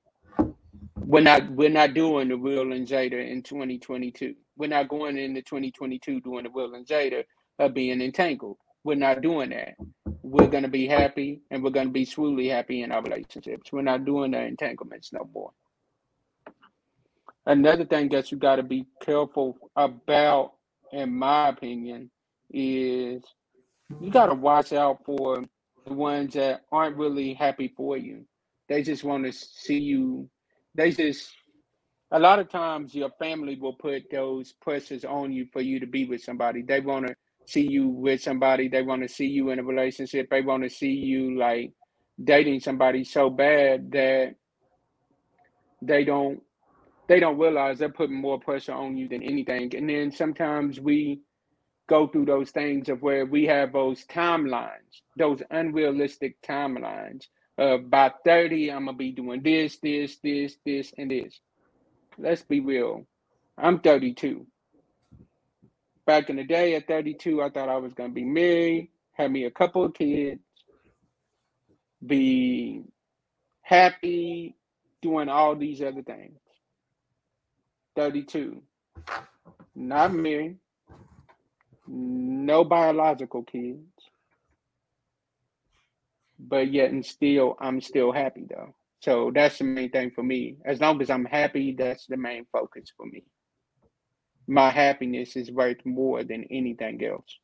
We're 0.97 1.21
not 1.21 1.49
we're 1.51 1.69
not 1.69 1.93
doing 1.93 2.29
the 2.29 2.37
Will 2.37 2.71
and 2.73 2.87
Jada 2.87 3.29
in 3.29 3.43
2022. 3.43 4.35
We're 4.57 4.67
not 4.67 4.87
going 4.87 5.17
into 5.17 5.41
2022 5.41 6.21
doing 6.21 6.43
the 6.43 6.49
Will 6.51 6.75
and 6.75 6.85
Jada 6.85 7.23
of 7.61 7.73
being 7.73 8.01
entangled. 8.01 8.57
We're 8.83 8.95
not 8.95 9.21
doing 9.21 9.51
that. 9.51 9.75
We're 10.23 10.47
gonna 10.47 10.69
be 10.69 10.87
happy 10.87 11.41
and 11.51 11.63
we're 11.63 11.71
gonna 11.71 11.89
be 11.91 12.05
truly 12.05 12.49
happy 12.49 12.83
in 12.83 12.91
our 12.91 13.01
relationships. 13.03 13.71
We're 13.71 13.83
not 13.83 14.05
doing 14.05 14.31
the 14.31 14.41
entanglements 14.43 15.13
no 15.13 15.29
more. 15.33 15.51
Another 17.45 17.85
thing 17.85 18.09
that 18.09 18.31
you 18.31 18.37
got 18.37 18.57
to 18.57 18.63
be 18.63 18.85
careful 19.01 19.57
about, 19.75 20.53
in 20.93 21.13
my 21.17 21.49
opinion, 21.49 22.11
is 22.51 23.23
you 23.99 24.11
got 24.11 24.27
to 24.27 24.35
watch 24.35 24.73
out 24.73 25.03
for 25.05 25.43
the 25.85 25.93
ones 25.93 26.35
that 26.35 26.61
aren't 26.71 26.97
really 26.97 27.33
happy 27.33 27.67
for 27.75 27.97
you. 27.97 28.25
They 28.69 28.83
just 28.83 29.03
want 29.03 29.25
to 29.25 29.33
see 29.33 29.79
you. 29.79 30.29
They 30.75 30.91
just, 30.91 31.31
a 32.11 32.19
lot 32.19 32.39
of 32.39 32.49
times, 32.49 32.93
your 32.95 33.09
family 33.19 33.57
will 33.59 33.73
put 33.73 34.03
those 34.11 34.53
pressures 34.61 35.03
on 35.03 35.33
you 35.33 35.47
for 35.51 35.61
you 35.61 35.79
to 35.79 35.87
be 35.87 36.05
with 36.05 36.23
somebody. 36.23 36.61
They 36.61 36.79
want 36.79 37.07
to 37.07 37.15
see 37.47 37.67
you 37.67 37.87
with 37.87 38.21
somebody. 38.21 38.67
They 38.69 38.83
want 38.83 39.03
to 39.03 39.09
see 39.09 39.27
you 39.27 39.51
in 39.51 39.59
a 39.59 39.63
relationship. 39.63 40.29
They 40.29 40.41
want 40.41 40.63
to 40.63 40.69
see 40.69 40.91
you 40.91 41.37
like 41.37 41.73
dating 42.23 42.61
somebody 42.61 43.03
so 43.03 43.29
bad 43.29 43.91
that 43.91 44.35
they 45.81 46.03
don't 46.05 46.41
they 47.07 47.19
don't 47.19 47.39
realize 47.39 47.79
they're 47.79 47.89
putting 47.89 48.15
more 48.15 48.39
pressure 48.39 48.73
on 48.73 48.97
you 48.97 49.09
than 49.09 49.23
anything. 49.23 49.75
And 49.75 49.89
then 49.89 50.11
sometimes 50.11 50.79
we 50.79 51.21
go 51.87 52.07
through 52.07 52.25
those 52.25 52.51
things 52.51 52.89
of 52.89 53.01
where 53.01 53.25
we 53.25 53.45
have 53.45 53.73
those 53.73 54.05
timelines, 54.05 55.01
those 55.17 55.41
unrealistic 55.51 56.41
timelines. 56.41 57.25
Uh, 57.57 57.77
by 57.77 58.11
30, 58.25 58.71
I'm 58.71 58.85
gonna 58.85 58.97
be 58.97 59.11
doing 59.11 59.43
this, 59.43 59.77
this, 59.83 60.17
this, 60.23 60.57
this, 60.65 60.93
and 60.97 61.11
this. 61.11 61.39
Let's 62.17 62.43
be 62.43 62.61
real. 62.61 63.05
I'm 63.57 63.79
32. 63.79 64.47
Back 66.05 66.29
in 66.29 66.35
the 66.37 66.43
day 66.43 66.75
at 66.75 66.87
32, 66.87 67.41
I 67.41 67.49
thought 67.49 67.69
I 67.69 67.77
was 67.77 67.93
gonna 67.93 68.09
be 68.09 68.25
married, 68.25 68.89
have 69.13 69.31
me 69.31 69.45
a 69.45 69.51
couple 69.51 69.83
of 69.83 69.93
kids, 69.93 70.41
be 72.05 72.83
happy, 73.61 74.55
doing 75.01 75.29
all 75.29 75.55
these 75.55 75.81
other 75.81 76.01
things. 76.01 76.39
32. 77.95 78.61
Not 79.75 80.13
married. 80.13 80.57
No 81.87 82.63
biological 82.63 83.43
kids. 83.43 83.79
But 86.39 86.71
yet 86.71 86.91
and 86.91 87.05
still 87.05 87.55
I'm 87.59 87.81
still 87.81 88.11
happy 88.11 88.45
though. 88.49 88.73
So 89.01 89.31
that's 89.33 89.57
the 89.57 89.63
main 89.63 89.89
thing 89.89 90.11
for 90.11 90.23
me. 90.23 90.57
As 90.65 90.79
long 90.79 91.01
as 91.01 91.09
I'm 91.09 91.25
happy, 91.25 91.75
that's 91.77 92.05
the 92.07 92.17
main 92.17 92.45
focus 92.51 92.91
for 92.95 93.05
me. 93.05 93.23
My 94.51 94.69
happiness 94.69 95.37
is 95.37 95.49
worth 95.49 95.77
more 95.85 96.25
than 96.25 96.43
anything 96.51 97.01
else. 97.05 97.39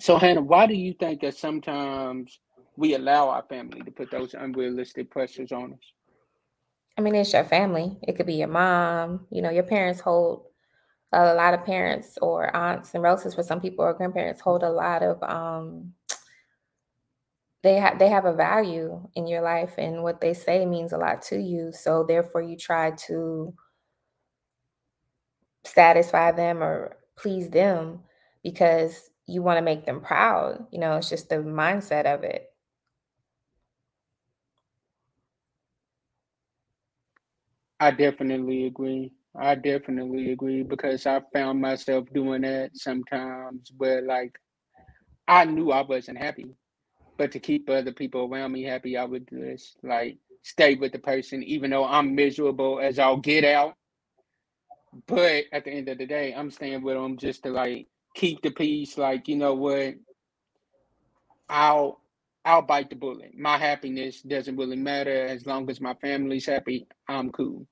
So 0.00 0.16
Hannah, 0.16 0.40
why 0.40 0.66
do 0.66 0.74
you 0.74 0.94
think 0.94 1.20
that 1.20 1.36
sometimes 1.36 2.40
we 2.76 2.96
allow 2.96 3.28
our 3.28 3.44
family 3.48 3.82
to 3.82 3.90
put 3.92 4.10
those 4.10 4.34
unrealistic 4.34 5.12
pressures 5.12 5.52
on 5.52 5.74
us? 5.74 5.92
I 6.96 7.02
mean, 7.02 7.14
it's 7.14 7.32
your 7.32 7.44
family. 7.44 7.98
It 8.02 8.16
could 8.16 8.26
be 8.26 8.34
your 8.34 8.48
mom. 8.48 9.28
You 9.30 9.42
know, 9.42 9.50
your 9.50 9.62
parents 9.62 10.00
hold 10.00 10.46
a 11.12 11.34
lot 11.34 11.54
of 11.54 11.64
parents 11.64 12.18
or 12.20 12.54
aunts 12.56 12.94
and 12.94 13.02
relatives 13.04 13.36
for 13.36 13.44
some 13.44 13.60
people 13.60 13.84
or 13.84 13.94
grandparents 13.94 14.40
hold 14.40 14.64
a 14.64 14.70
lot 14.70 15.04
of 15.04 15.22
um 15.22 15.94
they 17.62 17.76
have 17.76 18.00
they 18.00 18.08
have 18.08 18.24
a 18.24 18.34
value 18.34 19.08
in 19.14 19.28
your 19.28 19.40
life 19.40 19.74
and 19.78 20.02
what 20.02 20.20
they 20.20 20.34
say 20.34 20.66
means 20.66 20.92
a 20.92 20.98
lot 20.98 21.22
to 21.22 21.38
you. 21.38 21.70
So 21.72 22.02
therefore 22.02 22.42
you 22.42 22.56
try 22.56 22.90
to 23.06 23.54
satisfy 25.68 26.32
them 26.32 26.62
or 26.62 26.96
please 27.16 27.50
them 27.50 28.00
because 28.42 29.10
you 29.26 29.42
want 29.42 29.58
to 29.58 29.62
make 29.62 29.86
them 29.86 30.00
proud. 30.00 30.66
You 30.72 30.80
know, 30.80 30.96
it's 30.96 31.10
just 31.10 31.28
the 31.28 31.36
mindset 31.36 32.06
of 32.06 32.24
it. 32.24 32.50
I 37.80 37.90
definitely 37.90 38.66
agree. 38.66 39.12
I 39.36 39.54
definitely 39.54 40.32
agree 40.32 40.62
because 40.62 41.06
I 41.06 41.20
found 41.32 41.60
myself 41.60 42.06
doing 42.12 42.42
that 42.42 42.76
sometimes 42.76 43.72
where 43.76 44.02
like 44.02 44.38
I 45.28 45.44
knew 45.44 45.70
I 45.72 45.82
wasn't 45.82 46.18
happy, 46.18 46.54
but 47.18 47.32
to 47.32 47.40
keep 47.40 47.68
other 47.68 47.92
people 47.92 48.22
around 48.32 48.52
me 48.52 48.64
happy, 48.64 48.96
I 48.96 49.04
would 49.04 49.28
just 49.28 49.76
like 49.82 50.18
stay 50.42 50.74
with 50.76 50.92
the 50.92 50.98
person 50.98 51.42
even 51.44 51.70
though 51.70 51.84
I'm 51.84 52.14
miserable 52.14 52.80
as 52.80 52.98
I'll 52.98 53.18
get 53.18 53.44
out. 53.44 53.74
But 55.06 55.44
at 55.52 55.64
the 55.64 55.70
end 55.72 55.88
of 55.88 55.98
the 55.98 56.06
day, 56.06 56.34
I'm 56.34 56.50
staying 56.50 56.82
with 56.82 56.96
them 56.96 57.18
just 57.18 57.42
to 57.44 57.50
like 57.50 57.88
keep 58.14 58.42
the 58.42 58.50
peace. 58.50 58.98
Like, 58.98 59.28
you 59.28 59.36
know 59.36 59.54
what? 59.54 59.94
I'll 61.48 62.00
I'll 62.44 62.62
bite 62.62 62.90
the 62.90 62.96
bullet. 62.96 63.36
My 63.38 63.58
happiness 63.58 64.22
doesn't 64.22 64.56
really 64.56 64.76
matter 64.76 65.26
as 65.26 65.46
long 65.46 65.70
as 65.70 65.80
my 65.80 65.94
family's 65.94 66.46
happy. 66.46 66.86
I'm 67.08 67.30
cool. 67.30 67.66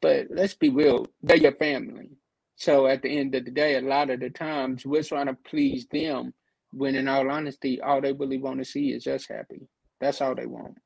But 0.00 0.28
let's 0.30 0.54
be 0.54 0.70
real, 0.70 1.06
they're 1.22 1.36
your 1.38 1.54
family. 1.56 2.10
So 2.56 2.86
at 2.86 3.02
the 3.02 3.10
end 3.10 3.34
of 3.34 3.44
the 3.44 3.50
day, 3.50 3.76
a 3.76 3.80
lot 3.80 4.10
of 4.10 4.20
the 4.20 4.30
times 4.30 4.86
we're 4.86 5.02
trying 5.02 5.26
to 5.26 5.34
please 5.48 5.86
them 5.90 6.34
when 6.72 6.94
in 6.94 7.08
all 7.08 7.30
honesty, 7.30 7.80
all 7.80 8.00
they 8.00 8.12
really 8.12 8.38
want 8.38 8.58
to 8.58 8.64
see 8.64 8.90
is 8.92 9.06
us 9.06 9.26
happy. 9.28 9.68
That's 10.00 10.20
all 10.20 10.34
they 10.34 10.46
want. 10.46 10.76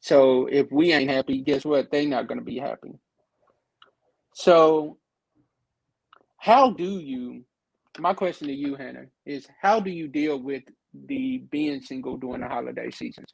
So 0.00 0.46
if 0.46 0.70
we 0.72 0.92
ain't 0.92 1.10
happy, 1.10 1.42
guess 1.42 1.64
what? 1.64 1.90
They're 1.90 2.06
not 2.08 2.28
gonna 2.28 2.42
be 2.42 2.58
happy. 2.58 2.92
So 4.38 4.98
how 6.36 6.70
do 6.70 6.84
you 7.00 7.44
my 7.98 8.14
question 8.14 8.46
to 8.46 8.54
you, 8.54 8.76
Hannah, 8.76 9.06
is 9.26 9.48
how 9.60 9.80
do 9.80 9.90
you 9.90 10.06
deal 10.06 10.40
with 10.40 10.62
the 11.08 11.38
being 11.50 11.80
single 11.80 12.16
during 12.16 12.42
the 12.42 12.48
holiday 12.48 12.88
seasons? 12.92 13.26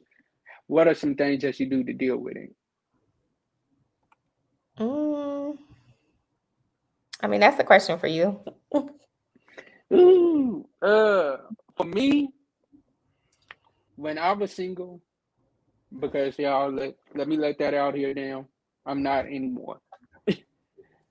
What 0.66 0.88
are 0.88 0.94
some 0.94 1.14
things 1.14 1.42
that 1.42 1.60
you 1.60 1.68
do 1.68 1.84
to 1.84 1.92
deal 1.92 2.16
with 2.16 2.36
it? 2.36 2.56
Mm, 4.80 5.58
I 7.20 7.26
mean, 7.26 7.40
that's 7.40 7.60
a 7.60 7.64
question 7.64 7.98
for 7.98 8.06
you. 8.06 8.40
Ooh, 9.92 10.66
uh, 10.80 11.36
for 11.76 11.84
me, 11.84 12.30
when 13.96 14.16
I 14.16 14.32
was 14.32 14.52
single, 14.54 15.02
because 16.00 16.38
y'all 16.38 16.72
let 16.72 16.94
let 17.14 17.28
me 17.28 17.36
let 17.36 17.58
that 17.58 17.74
out 17.74 17.94
here 17.94 18.14
now. 18.14 18.46
I'm 18.86 19.02
not 19.02 19.26
anymore. 19.26 19.80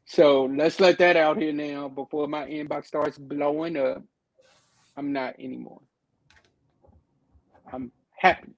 So 0.05 0.45
let's 0.55 0.79
let 0.79 0.97
that 0.99 1.15
out 1.15 1.37
here 1.41 1.53
now 1.53 1.87
before 1.87 2.27
my 2.27 2.45
inbox 2.45 2.85
starts 2.85 3.17
blowing 3.17 3.77
up. 3.77 4.03
I'm 4.97 5.11
not 5.11 5.35
anymore. 5.39 5.81
I'm 7.71 7.91
happy. 8.11 8.53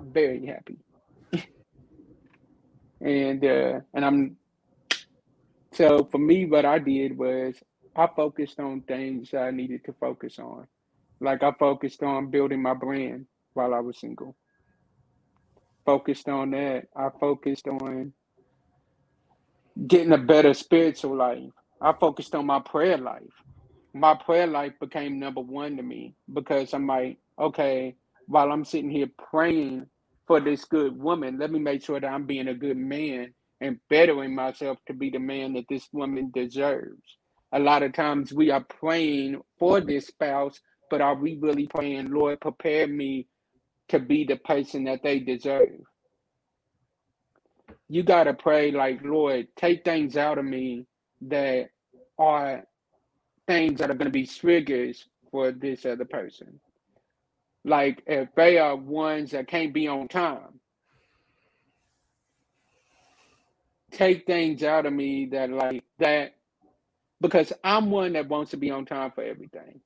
Very 0.00 0.46
happy. 0.46 0.78
and 3.00 3.44
uh 3.44 3.80
and 3.94 4.04
I'm 4.04 4.36
so 5.72 6.08
for 6.10 6.18
me 6.18 6.46
what 6.46 6.64
I 6.64 6.78
did 6.78 7.16
was 7.16 7.56
I 7.96 8.08
focused 8.14 8.60
on 8.60 8.82
things 8.82 9.34
I 9.34 9.50
needed 9.50 9.84
to 9.84 9.92
focus 9.94 10.38
on. 10.38 10.66
Like 11.20 11.42
I 11.42 11.52
focused 11.58 12.02
on 12.02 12.30
building 12.30 12.62
my 12.62 12.74
brand 12.74 13.26
while 13.54 13.74
I 13.74 13.80
was 13.80 13.98
single. 13.98 14.36
Focused 15.84 16.28
on 16.28 16.52
that. 16.52 16.86
I 16.96 17.08
focused 17.18 17.66
on 17.68 18.12
getting 19.90 20.12
a 20.14 20.18
better 20.18 20.54
spiritual 20.54 21.16
life. 21.16 21.50
I 21.82 21.94
focused 22.00 22.34
on 22.36 22.46
my 22.46 22.60
prayer 22.60 22.98
life. 22.98 23.22
My 23.94 24.14
prayer 24.16 24.48
life 24.48 24.74
became 24.80 25.20
number 25.20 25.42
one 25.42 25.78
to 25.78 25.84
me 25.84 26.16
because 26.32 26.74
I'm 26.74 26.88
like, 26.88 27.18
okay, 27.40 27.96
while 28.28 28.52
I'm 28.52 28.66
sitting 28.66 28.90
here 28.90 29.10
praying 29.30 29.86
for 30.28 30.40
this 30.40 30.66
good 30.66 30.98
woman, 30.98 31.38
let 31.40 31.52
me 31.52 31.60
make 31.60 31.84
sure 31.84 32.00
that 32.00 32.08
I'm 32.08 32.26
being 32.26 32.48
a 32.48 32.54
good 32.54 32.78
man 32.78 33.34
and 33.62 33.80
bettering 33.90 34.34
myself 34.36 34.78
to 34.88 34.94
be 34.94 35.10
the 35.10 35.20
man 35.20 35.54
that 35.54 35.66
this 35.70 35.88
woman 35.92 36.32
deserves. 36.34 37.18
A 37.52 37.60
lot 37.60 37.84
of 37.84 37.94
times 37.94 38.34
we 38.34 38.50
are 38.52 38.64
praying 38.80 39.40
for 39.58 39.80
this 39.82 40.08
spouse, 40.08 40.60
but 40.90 41.02
are 41.02 41.16
we 41.16 41.38
really 41.40 41.68
praying, 41.68 42.12
Lord, 42.12 42.40
prepare 42.40 42.88
me 42.88 43.28
to 43.90 44.00
be 44.00 44.24
the 44.24 44.36
person 44.36 44.84
that 44.84 45.02
they 45.04 45.20
deserve? 45.20 45.80
You 47.90 48.04
got 48.04 48.24
to 48.24 48.34
pray 48.34 48.72
like, 48.72 49.00
Lord, 49.04 49.48
take 49.56 49.84
things 49.84 50.16
out 50.16 50.38
of 50.38 50.46
me 50.46 50.86
that 51.22 51.70
are 52.18 52.64
things 53.48 53.80
that 53.80 53.90
are 53.90 53.94
going 53.94 54.06
to 54.06 54.12
be 54.12 54.26
triggers 54.26 55.06
for 55.32 55.52
this 55.52 55.86
other 55.86 56.06
person. 56.06 56.60
Like 57.64 58.02
if 58.06 58.28
they 58.36 58.58
are 58.58 58.76
ones 58.76 59.32
that 59.32 59.48
can't 59.48 59.74
be 59.74 59.88
on 59.88 60.08
time, 60.08 60.60
take 63.92 64.26
things 64.26 64.62
out 64.62 64.86
of 64.86 64.92
me 64.92 65.26
that 65.32 65.50
like 65.50 65.84
that 65.98 66.34
because 67.20 67.52
I'm 67.64 67.90
one 67.90 68.14
that 68.14 68.28
wants 68.28 68.52
to 68.52 68.58
be 68.58 68.70
on 68.70 68.86
time 68.86 69.12
for 69.12 69.24
everything. 69.24 69.80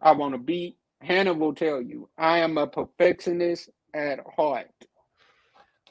I 0.00 0.12
want 0.12 0.34
to 0.34 0.38
be. 0.38 0.76
Hannah 1.02 1.34
will 1.34 1.54
tell 1.54 1.82
you, 1.82 2.08
I 2.18 2.38
am 2.38 2.58
a 2.58 2.66
perfectionist 2.66 3.70
at 3.94 4.20
heart 4.36 4.70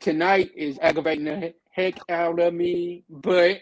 tonight 0.03 0.51
is 0.55 0.77
aggravating 0.81 1.23
the 1.23 1.53
heck 1.71 1.97
out 2.09 2.39
of 2.39 2.53
me, 2.53 3.05
but 3.09 3.61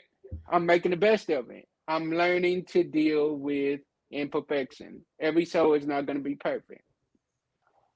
I'm 0.51 0.65
making 0.65 0.91
the 0.91 0.97
best 0.97 1.29
of 1.29 1.51
it. 1.51 1.67
I'm 1.87 2.11
learning 2.11 2.65
to 2.69 2.83
deal 2.83 3.35
with 3.35 3.81
imperfection. 4.11 5.01
Every 5.19 5.45
soul 5.45 5.75
is 5.75 5.85
not 5.85 6.07
going 6.07 6.17
to 6.17 6.23
be 6.23 6.35
perfect. 6.35 6.81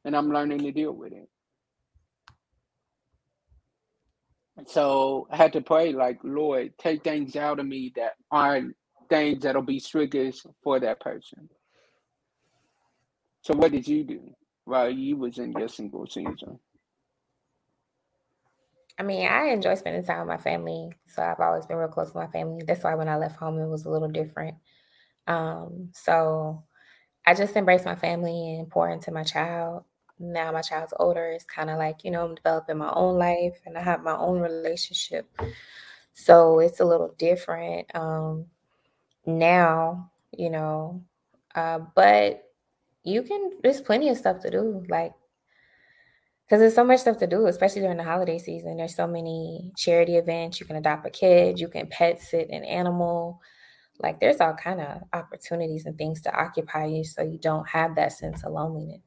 And 0.06 0.16
I'm 0.16 0.32
learning 0.32 0.60
to 0.60 0.72
deal 0.72 0.92
with 0.92 1.12
it. 1.12 1.28
So 4.68 5.28
I 5.32 5.38
had 5.38 5.54
to 5.54 5.62
pray, 5.62 5.92
like, 5.92 6.20
Lord, 6.24 6.78
take 6.78 7.04
things 7.04 7.36
out 7.36 7.60
of 7.60 7.66
me 7.66 7.92
that 7.96 8.14
aren't 8.32 8.76
things 9.10 9.44
that'll 9.44 9.64
be 9.64 9.80
triggers 9.80 10.46
for 10.64 10.80
that 10.80 11.00
person. 11.00 11.50
So 13.42 13.56
what 13.56 13.72
did 13.72 13.88
you 13.88 14.04
do 14.04 14.36
while 14.66 14.90
you 14.90 15.18
was 15.18 15.40
in 15.40 15.52
your 15.54 15.68
single 15.68 16.06
season? 16.08 16.60
I 18.98 19.04
mean, 19.04 19.28
I 19.28 19.48
enjoy 19.48 19.76
spending 19.76 20.04
time 20.04 20.20
with 20.20 20.28
my 20.28 20.38
family. 20.38 20.92
So 21.08 21.22
I've 21.22 21.40
always 21.40 21.66
been 21.66 21.78
real 21.78 21.90
close 21.90 22.12
to 22.12 22.18
my 22.18 22.28
family. 22.28 22.64
That's 22.66 22.84
why 22.84 22.96
when 22.96 23.10
I 23.10 23.18
left 23.18 23.36
home, 23.36 23.60
it 23.60 23.68
was 23.68 23.86
a 23.86 23.90
little 23.90 24.08
different. 24.08 24.56
Um, 25.28 25.90
so 25.94 26.64
I 27.26 27.34
just 27.34 27.56
embrace 27.56 27.86
my 27.86 27.96
family 27.96 28.58
and 28.58 28.70
pour 28.70 28.90
into 28.90 29.12
my 29.12 29.24
child. 29.24 29.84
Now 30.20 30.52
my 30.52 30.62
child's 30.62 30.94
older. 30.98 31.28
It's 31.32 31.44
kind 31.44 31.70
of 31.70 31.78
like, 31.78 32.04
you 32.06 32.12
know, 32.12 32.26
I'm 32.26 32.36
developing 32.36 32.78
my 32.78 32.94
own 32.94 33.18
life 33.18 33.60
and 33.66 33.78
I 33.78 33.82
have 33.82 34.04
my 34.04 34.16
own 34.16 34.40
relationship. 34.40 35.28
So 36.14 36.60
it's 36.60 36.80
a 36.80 36.86
little 36.86 37.14
different 37.18 37.94
um, 37.96 38.46
now, 39.26 40.12
you 40.32 40.50
know. 40.50 41.04
Uh, 41.54 41.80
but 41.96 42.44
you 43.04 43.24
can, 43.24 43.52
there's 43.62 43.82
plenty 43.82 44.10
of 44.10 44.18
stuff 44.18 44.42
to 44.42 44.50
do. 44.50 44.84
Like 44.88 45.14
because 46.46 46.60
there's 46.60 46.76
so 46.76 46.84
much 46.84 47.00
stuff 47.00 47.18
to 47.18 47.28
do, 47.28 47.48
especially 47.48 47.82
during 47.82 47.98
the 47.98 48.04
holiday 48.04 48.38
season. 48.38 48.78
There's 48.78 48.96
so 48.96 49.08
many 49.08 49.72
charity 49.76 50.16
events. 50.18 50.60
You 50.60 50.68
can 50.68 50.76
adopt 50.76 51.06
a 51.08 51.10
kid, 51.10 51.60
you 51.60 51.68
can 51.68 51.88
pet 51.88 52.22
sit 52.22 52.50
an 52.50 52.64
animal. 52.64 53.42
Like 54.00 54.20
there's 54.20 54.42
all 54.42 54.54
kind 54.54 54.82
of 54.82 55.02
opportunities 55.14 55.86
and 55.86 55.98
things 55.98 56.22
to 56.22 56.36
occupy 56.36 56.86
you 56.86 57.04
so 57.04 57.24
you 57.24 57.40
don't 57.40 57.68
have 57.70 57.96
that 57.96 58.12
sense 58.12 58.44
of 58.44 58.52
loneliness. 58.52 59.02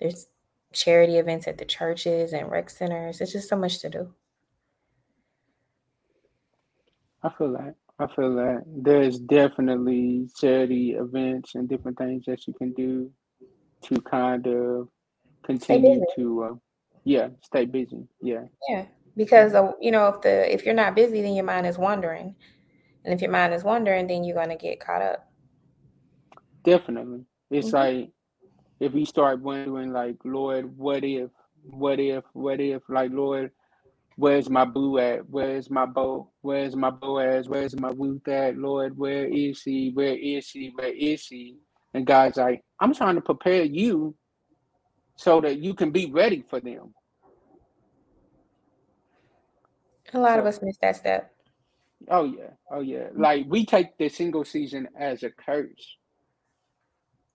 There's 0.00 0.26
charity 0.72 1.18
events 1.18 1.46
at 1.46 1.56
the 1.56 1.64
churches 1.64 2.32
and 2.32 2.50
rec 2.50 2.68
centers. 2.68 3.20
It's 3.20 3.32
just 3.32 3.48
so 3.48 3.56
much 3.56 3.78
to 3.80 3.88
do. 3.88 4.14
I 7.22 7.30
feel 7.38 7.52
that. 7.52 7.76
I 7.98 8.06
feel 8.14 8.34
that 8.34 8.64
there's 8.66 9.18
definitely 9.18 10.28
charity 10.38 10.92
events 10.92 11.54
and 11.54 11.68
different 11.68 11.96
things 11.96 12.24
that 12.26 12.46
you 12.46 12.54
can 12.54 12.72
do 12.72 13.10
to 13.82 14.00
kind 14.02 14.46
of 14.46 14.88
continue 15.42 16.04
to, 16.16 16.42
uh, 16.42 16.54
yeah, 17.04 17.28
stay 17.42 17.64
busy. 17.64 18.06
Yeah. 18.20 18.44
Yeah, 18.68 18.86
because 19.16 19.54
uh, 19.54 19.72
you 19.80 19.90
know 19.90 20.08
if 20.08 20.20
the 20.22 20.52
if 20.52 20.64
you're 20.64 20.74
not 20.74 20.94
busy, 20.94 21.22
then 21.22 21.34
your 21.34 21.44
mind 21.44 21.66
is 21.66 21.78
wandering, 21.78 22.34
and 23.04 23.14
if 23.14 23.20
your 23.20 23.30
mind 23.30 23.54
is 23.54 23.64
wandering, 23.64 24.06
then 24.06 24.24
you're 24.24 24.36
gonna 24.36 24.56
get 24.56 24.80
caught 24.80 25.02
up. 25.02 25.30
Definitely, 26.64 27.24
it's 27.50 27.68
mm-hmm. 27.68 27.76
like 27.76 28.10
if 28.80 28.92
we 28.92 29.04
start 29.04 29.40
wondering, 29.40 29.92
like, 29.92 30.16
Lord, 30.24 30.76
what 30.76 31.04
if, 31.04 31.30
what 31.62 32.00
if, 32.00 32.24
what 32.32 32.60
if, 32.60 32.82
like, 32.88 33.12
Lord, 33.12 33.52
Where's 34.16 34.50
my 34.50 34.64
boo 34.64 34.98
at? 34.98 35.28
Where's 35.28 35.70
my 35.70 35.86
bow? 35.86 36.30
Where's 36.42 36.76
my 36.76 36.90
Boaz? 36.90 37.48
Where's 37.48 37.78
my 37.78 37.90
Ruth 37.90 38.28
at? 38.28 38.58
Lord, 38.58 38.96
where 38.96 39.26
is 39.26 39.58
she? 39.58 39.90
Where 39.94 40.14
is 40.16 40.44
she? 40.44 40.72
Where 40.74 40.92
is 40.92 41.20
she? 41.20 41.56
And 41.94 42.06
God's 42.06 42.36
like, 42.36 42.62
I'm 42.80 42.94
trying 42.94 43.14
to 43.14 43.20
prepare 43.20 43.62
you 43.62 44.14
so 45.22 45.40
that 45.40 45.58
you 45.58 45.72
can 45.72 45.92
be 45.92 46.10
ready 46.10 46.44
for 46.50 46.58
them. 46.58 46.92
A 50.14 50.18
lot 50.18 50.34
so, 50.34 50.40
of 50.40 50.46
us 50.46 50.60
miss 50.60 50.76
that 50.82 50.96
step. 50.96 51.32
Oh 52.10 52.24
yeah. 52.24 52.50
Oh 52.70 52.80
yeah. 52.80 53.06
Like 53.14 53.46
we 53.48 53.64
take 53.64 53.96
the 53.98 54.08
single 54.08 54.44
season 54.44 54.88
as 54.98 55.22
a 55.22 55.30
curse. 55.30 55.96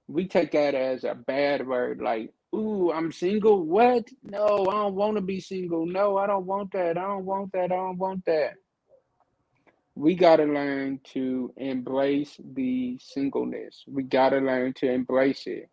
We 0.07 0.27
take 0.27 0.51
that 0.51 0.75
as 0.75 1.05
a 1.05 1.15
bad 1.15 1.65
word. 1.65 2.01
Like, 2.01 2.33
ooh, 2.53 2.91
I'm 2.91 3.11
single. 3.11 3.63
What? 3.63 4.07
No, 4.23 4.67
I 4.69 4.73
don't 4.73 4.95
want 4.95 5.15
to 5.15 5.21
be 5.21 5.39
single. 5.39 5.85
No, 5.85 6.17
I 6.17 6.27
don't 6.27 6.45
want 6.45 6.71
that. 6.73 6.97
I 6.97 7.01
don't 7.01 7.25
want 7.25 7.51
that. 7.53 7.71
I 7.71 7.75
don't 7.75 7.97
want 7.97 8.25
that. 8.25 8.55
We 9.95 10.13
got 10.15 10.35
to 10.37 10.45
learn 10.45 10.99
to 11.13 11.51
embrace 11.57 12.37
the 12.53 12.99
singleness. 13.01 13.83
We 13.87 14.03
got 14.03 14.29
to 14.29 14.37
learn 14.37 14.73
to 14.73 14.91
embrace 14.91 15.47
it. 15.47 15.69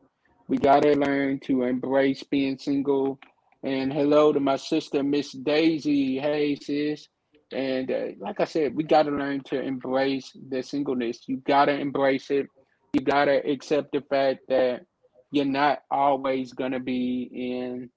We 0.47 0.59
got 0.59 0.83
to 0.83 0.95
learn 0.95 1.41
to 1.41 1.63
embrace 1.63 2.23
being 2.23 2.59
single. 2.59 3.19
And 3.63 3.91
hello 3.91 4.31
to 4.33 4.41
my 4.41 4.57
sister, 4.57 5.03
Miss 5.03 5.33
Daisy. 5.33 6.19
Hey, 6.19 6.57
sis. 6.57 7.09
And 7.51 7.91
uh, 7.91 8.07
like 8.19 8.41
I 8.41 8.45
said, 8.45 8.75
we 8.75 8.85
got 8.85 9.05
to 9.05 9.11
learn 9.11 9.43
to 9.45 9.61
embrace 9.61 10.37
the 10.51 10.63
singleness. 10.63 11.23
You 11.27 11.39
got 11.47 11.67
to 11.67 11.73
embrace 11.73 12.31
it. 12.31 12.47
You 12.93 13.01
got 13.01 13.25
to 13.25 13.37
accept 13.51 13.93
the 13.93 14.03
fact 14.03 14.41
that 14.49 14.83
you're 15.31 15.47
not 15.47 15.81
always 15.91 16.53
to 16.53 16.79
be 16.79 17.31
in 17.33 17.89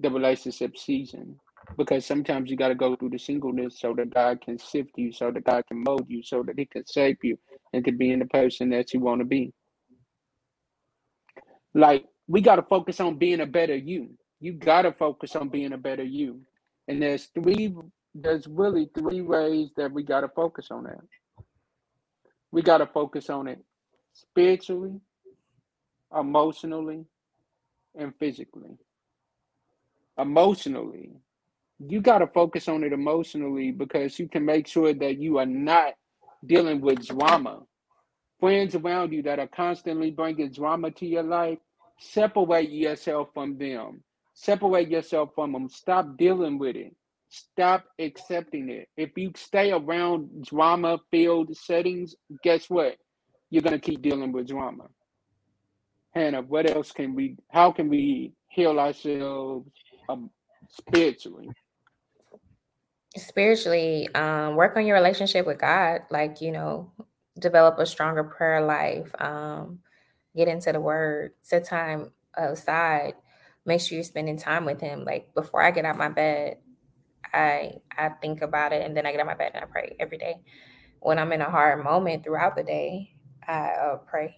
the 0.00 0.10
relationship 0.10 0.78
season 0.78 1.38
because 1.76 2.06
sometimes 2.06 2.50
you 2.50 2.56
got 2.56 2.68
to 2.68 2.74
go 2.74 2.96
through 2.96 3.10
the 3.10 3.18
singleness 3.18 3.78
so 3.78 3.92
that 3.94 4.14
God 4.14 4.40
can 4.40 4.58
sift 4.58 4.92
you, 4.96 5.12
so 5.12 5.30
that 5.30 5.44
God 5.44 5.64
can 5.68 5.82
mold 5.84 6.06
you, 6.08 6.22
so 6.22 6.42
that 6.42 6.58
He 6.58 6.64
can 6.64 6.84
shape 6.90 7.18
you 7.22 7.38
and 7.74 7.84
to 7.84 7.92
be 7.92 8.12
in 8.12 8.20
the 8.20 8.26
person 8.26 8.70
that 8.70 8.94
you 8.94 9.00
want 9.00 9.20
to 9.20 9.26
be. 9.26 9.52
Like, 11.74 12.06
we 12.26 12.40
got 12.40 12.56
to 12.56 12.62
focus 12.62 13.00
on 13.00 13.16
being 13.16 13.40
a 13.40 13.46
better 13.46 13.76
you. 13.76 14.10
You 14.40 14.52
got 14.52 14.82
to 14.82 14.92
focus 14.92 15.36
on 15.36 15.48
being 15.48 15.72
a 15.72 15.78
better 15.78 16.04
you. 16.04 16.40
And 16.86 17.02
there's 17.02 17.26
three, 17.26 17.74
there's 18.14 18.46
really 18.46 18.90
three 18.96 19.20
ways 19.20 19.70
that 19.76 19.92
we 19.92 20.02
got 20.02 20.20
to 20.20 20.28
focus 20.28 20.68
on 20.70 20.84
that. 20.84 21.00
We 22.50 22.62
got 22.62 22.78
to 22.78 22.86
focus 22.86 23.28
on 23.28 23.46
it 23.48 23.58
spiritually, 24.12 25.00
emotionally, 26.18 27.04
and 27.94 28.14
physically. 28.18 28.78
Emotionally, 30.18 31.10
you 31.78 32.00
got 32.00 32.18
to 32.18 32.26
focus 32.26 32.68
on 32.68 32.82
it 32.82 32.92
emotionally 32.92 33.70
because 33.70 34.18
you 34.18 34.28
can 34.28 34.44
make 34.44 34.66
sure 34.66 34.92
that 34.92 35.18
you 35.18 35.38
are 35.38 35.46
not 35.46 35.94
dealing 36.44 36.80
with 36.80 37.06
drama. 37.06 37.60
Friends 38.40 38.74
around 38.74 39.12
you 39.12 39.22
that 39.22 39.38
are 39.38 39.48
constantly 39.48 40.10
bringing 40.10 40.50
drama 40.50 40.90
to 40.92 41.06
your 41.06 41.24
life, 41.24 41.58
separate 41.98 42.70
yourself 42.70 43.28
from 43.34 43.58
them. 43.58 44.02
Separate 44.34 44.88
yourself 44.88 45.30
from 45.34 45.52
them. 45.52 45.68
Stop 45.68 46.16
dealing 46.16 46.58
with 46.58 46.76
it. 46.76 46.94
Stop 47.30 47.84
accepting 47.98 48.70
it. 48.70 48.88
If 48.96 49.10
you 49.16 49.32
stay 49.36 49.72
around 49.72 50.44
drama 50.44 51.00
filled 51.10 51.54
settings, 51.56 52.14
guess 52.44 52.70
what? 52.70 52.96
You're 53.50 53.62
going 53.62 53.78
to 53.78 53.80
keep 53.80 54.02
dealing 54.02 54.30
with 54.30 54.48
drama. 54.48 54.84
Hannah, 56.14 56.42
what 56.42 56.70
else 56.70 56.92
can 56.92 57.14
we, 57.14 57.36
how 57.50 57.72
can 57.72 57.88
we 57.88 58.32
heal 58.48 58.78
ourselves 58.78 59.68
um, 60.08 60.30
spiritually? 60.70 61.48
Spiritually, 63.16 64.08
um, 64.14 64.54
work 64.54 64.76
on 64.76 64.86
your 64.86 64.96
relationship 64.96 65.46
with 65.46 65.58
God. 65.58 66.02
Like, 66.10 66.40
you 66.40 66.52
know, 66.52 66.92
develop 67.38 67.78
a 67.78 67.86
stronger 67.86 68.24
prayer 68.24 68.60
life, 68.60 69.14
um, 69.20 69.80
get 70.36 70.48
into 70.48 70.72
the 70.72 70.80
word, 70.80 71.32
set 71.42 71.64
time 71.64 72.12
aside, 72.34 73.14
make 73.64 73.80
sure 73.80 73.96
you're 73.96 74.04
spending 74.04 74.38
time 74.38 74.64
with 74.64 74.80
Him. 74.80 75.04
Like, 75.04 75.34
before 75.34 75.62
I 75.62 75.70
get 75.70 75.84
out 75.84 75.96
my 75.96 76.08
bed, 76.08 76.58
I 77.32 77.72
I 77.96 78.08
think 78.08 78.42
about 78.42 78.72
it 78.72 78.84
and 78.84 78.96
then 78.96 79.06
I 79.06 79.10
get 79.10 79.20
out 79.20 79.26
of 79.26 79.26
my 79.26 79.34
bed 79.34 79.52
and 79.54 79.64
I 79.64 79.66
pray 79.66 79.96
every 80.00 80.18
day. 80.18 80.36
When 81.00 81.18
I'm 81.18 81.32
in 81.32 81.40
a 81.40 81.50
hard 81.50 81.84
moment 81.84 82.24
throughout 82.24 82.56
the 82.56 82.62
day, 82.62 83.14
I 83.46 83.70
uh, 83.70 83.96
pray 83.96 84.36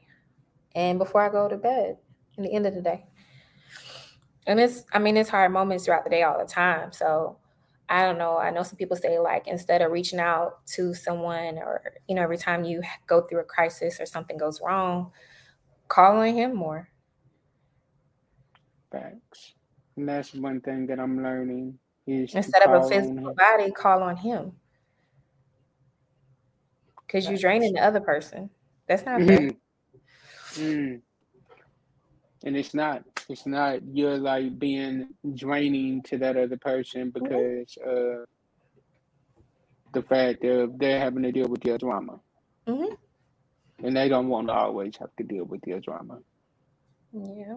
and 0.74 0.98
before 0.98 1.20
I 1.20 1.28
go 1.28 1.48
to 1.48 1.56
bed 1.56 1.96
in 2.36 2.44
the 2.44 2.52
end 2.52 2.66
of 2.66 2.74
the 2.74 2.82
day. 2.82 3.04
And 4.46 4.58
it's, 4.58 4.84
I 4.92 4.98
mean, 4.98 5.16
it's 5.16 5.28
hard 5.28 5.52
moments 5.52 5.84
throughout 5.84 6.04
the 6.04 6.10
day 6.10 6.22
all 6.22 6.38
the 6.38 6.50
time. 6.50 6.92
So 6.92 7.38
I 7.90 8.04
don't 8.04 8.18
know. 8.18 8.38
I 8.38 8.50
know 8.50 8.62
some 8.62 8.76
people 8.76 8.96
say, 8.96 9.18
like, 9.18 9.48
instead 9.48 9.82
of 9.82 9.90
reaching 9.90 10.20
out 10.20 10.64
to 10.74 10.94
someone 10.94 11.58
or, 11.58 11.82
you 12.06 12.14
know, 12.14 12.22
every 12.22 12.38
time 12.38 12.62
you 12.64 12.82
go 13.08 13.22
through 13.22 13.40
a 13.40 13.44
crisis 13.44 14.00
or 14.00 14.06
something 14.06 14.38
goes 14.38 14.60
wrong, 14.60 15.10
call 15.88 16.18
on 16.18 16.32
him 16.32 16.54
more. 16.54 16.88
Thanks. 18.92 19.54
And 19.96 20.08
that's 20.08 20.32
one 20.34 20.60
thing 20.60 20.86
that 20.86 21.00
I'm 21.00 21.20
learning 21.20 21.80
is 22.06 22.32
instead 22.32 22.62
of 22.62 22.84
a 22.84 22.88
physical 22.88 23.34
body, 23.34 23.72
call 23.72 24.04
on 24.04 24.16
him. 24.16 24.52
Because 27.04 27.28
you're 27.28 27.38
draining 27.38 27.72
the 27.72 27.80
other 27.80 28.00
person. 28.00 28.50
That's 28.86 29.04
not 29.04 29.20
mm-hmm. 29.20 29.48
fair. 30.54 30.64
Mm. 30.64 31.00
And 32.44 32.56
it's 32.56 32.72
not. 32.72 33.02
It's 33.30 33.46
not. 33.46 33.80
You're 33.92 34.18
like 34.18 34.58
being 34.58 35.08
draining 35.34 36.02
to 36.04 36.18
that 36.18 36.36
other 36.36 36.56
person 36.56 37.10
because 37.10 37.78
mm-hmm. 37.78 38.22
uh 38.22 38.24
the 39.92 40.02
fact 40.02 40.44
of 40.44 40.78
they're 40.78 41.00
having 41.00 41.22
to 41.22 41.32
deal 41.32 41.48
with 41.48 41.64
your 41.64 41.78
drama. 41.78 42.20
Mm-hmm. 42.66 42.94
And 43.84 43.96
they 43.96 44.08
don't 44.08 44.28
want 44.28 44.48
to 44.48 44.52
always 44.52 44.96
have 44.98 45.14
to 45.16 45.24
deal 45.24 45.44
with 45.44 45.62
your 45.66 45.80
drama. 45.80 46.18
Yeah. 47.12 47.56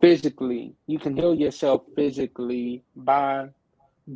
Physically, 0.00 0.74
you 0.86 0.98
can 0.98 1.16
heal 1.16 1.34
yourself 1.34 1.82
physically 1.94 2.84
by 2.96 3.48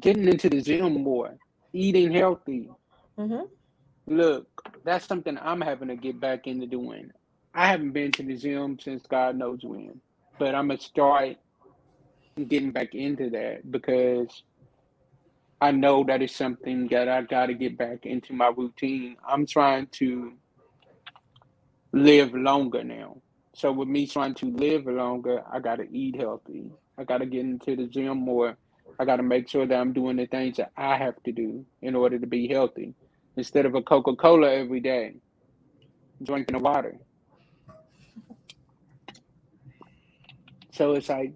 getting 0.01 0.29
into 0.29 0.49
the 0.49 0.63
gym 0.63 1.03
more, 1.03 1.37
eating 1.73 2.13
healthy, 2.13 2.71
mm-hmm. 3.19 3.45
Look, 4.09 4.47
that's 4.85 5.07
something 5.07 5.37
I'm 5.41 5.61
having 5.61 5.89
to 5.89 5.97
get 5.97 6.21
back 6.21 6.47
into 6.47 6.67
doing. 6.67 7.11
I 7.57 7.69
haven't 7.69 7.93
been 7.93 8.13
to 8.13 8.23
the 8.23 8.37
gym 8.37 8.79
since 8.79 9.03
God 9.07 9.37
knows 9.37 9.61
when, 9.65 10.03
but 10.39 10.55
I'm 10.55 10.69
gonna 10.69 10.79
start 10.79 11.39
getting 12.49 12.71
back 12.71 12.95
into 12.95 13.31
that 13.31 13.71
because 13.71 14.43
I 15.63 15.71
know 15.71 16.05
that 16.05 16.21
is 16.21 16.35
something 16.35 16.87
that 16.89 17.09
I 17.09 17.23
got 17.23 17.47
to 17.47 17.55
get 17.55 17.79
back 17.79 18.05
into 18.05 18.35
my 18.35 18.53
routine. 18.55 19.17
I'm 19.27 19.47
trying 19.47 19.87
to 19.93 20.35
live 21.95 22.35
longer 22.35 22.85
now. 22.85 23.23
So 23.55 23.73
with 23.73 23.89
me 23.89 24.07
trying 24.07 24.35
to 24.35 24.51
live 24.51 24.85
longer, 24.85 25.43
I 25.51 25.61
got 25.61 25.77
to 25.77 25.91
eat 25.91 26.17
healthy. 26.17 26.71
I 26.99 27.05
got 27.05 27.19
to 27.19 27.27
get 27.27 27.41
into 27.41 27.75
the 27.75 27.87
gym 27.87 28.19
more. 28.19 28.59
I 28.99 29.07
got 29.07 29.17
to 29.17 29.23
make 29.23 29.49
sure 29.49 29.67
that 29.67 29.81
I'm 29.81 29.95
doing 29.95 30.17
the 30.19 30.27
things 30.27 30.59
that 30.59 30.73
I 30.77 30.99
have 30.99 31.23
to 31.25 31.33
do 31.33 31.65
in 31.81 31.95
order 31.95 32.19
to 32.19 32.27
be 32.27 32.49
healthy 32.49 32.95
instead 33.39 33.65
of 33.65 33.75
a 33.75 33.83
Coca 33.83 34.15
Cola 34.15 34.53
every 34.53 34.81
day, 34.81 35.15
drinking 36.23 36.59
the 36.59 36.63
water. 36.63 36.99
So 40.77 40.93
it's 40.93 41.09
like 41.09 41.33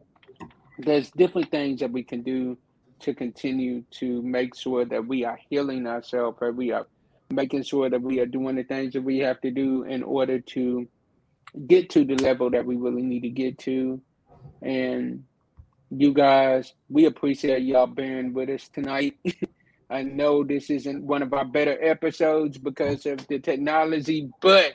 there's 0.78 1.10
different 1.12 1.50
things 1.50 1.80
that 1.80 1.90
we 1.90 2.02
can 2.02 2.22
do 2.22 2.58
to 3.00 3.14
continue 3.14 3.82
to 3.92 4.20
make 4.20 4.54
sure 4.54 4.84
that 4.84 5.06
we 5.06 5.24
are 5.24 5.38
healing 5.48 5.86
ourselves, 5.86 6.36
or 6.42 6.52
we 6.52 6.72
are 6.72 6.86
making 7.30 7.62
sure 7.62 7.88
that 7.88 8.02
we 8.02 8.20
are 8.20 8.26
doing 8.26 8.56
the 8.56 8.64
things 8.64 8.92
that 8.92 9.02
we 9.02 9.18
have 9.20 9.40
to 9.40 9.50
do 9.50 9.84
in 9.84 10.02
order 10.02 10.40
to 10.40 10.86
get 11.66 11.88
to 11.88 12.04
the 12.04 12.16
level 12.16 12.50
that 12.50 12.66
we 12.66 12.76
really 12.76 13.00
need 13.00 13.20
to 13.20 13.30
get 13.30 13.56
to. 13.60 13.98
And 14.60 15.24
you 15.90 16.12
guys, 16.12 16.74
we 16.90 17.06
appreciate 17.06 17.62
y'all 17.62 17.86
bearing 17.86 18.34
with 18.34 18.50
us 18.50 18.68
tonight. 18.68 19.16
I 19.90 20.02
know 20.02 20.44
this 20.44 20.68
isn't 20.68 21.02
one 21.02 21.22
of 21.22 21.32
our 21.32 21.46
better 21.46 21.82
episodes 21.82 22.58
because 22.58 23.06
of 23.06 23.26
the 23.26 23.38
technology, 23.38 24.30
but 24.42 24.74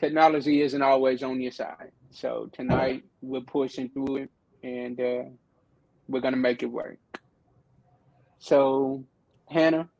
technology 0.00 0.62
isn't 0.62 0.80
always 0.80 1.22
on 1.22 1.38
your 1.38 1.52
side. 1.52 1.92
So 2.16 2.48
tonight 2.54 3.04
we're 3.20 3.42
pushing 3.42 3.90
through 3.90 4.16
it, 4.16 4.30
and 4.62 4.98
uh, 4.98 5.24
we're 6.08 6.22
gonna 6.22 6.38
make 6.38 6.62
it 6.62 6.66
work. 6.66 6.96
So, 8.38 9.04
Hannah, 9.50 9.90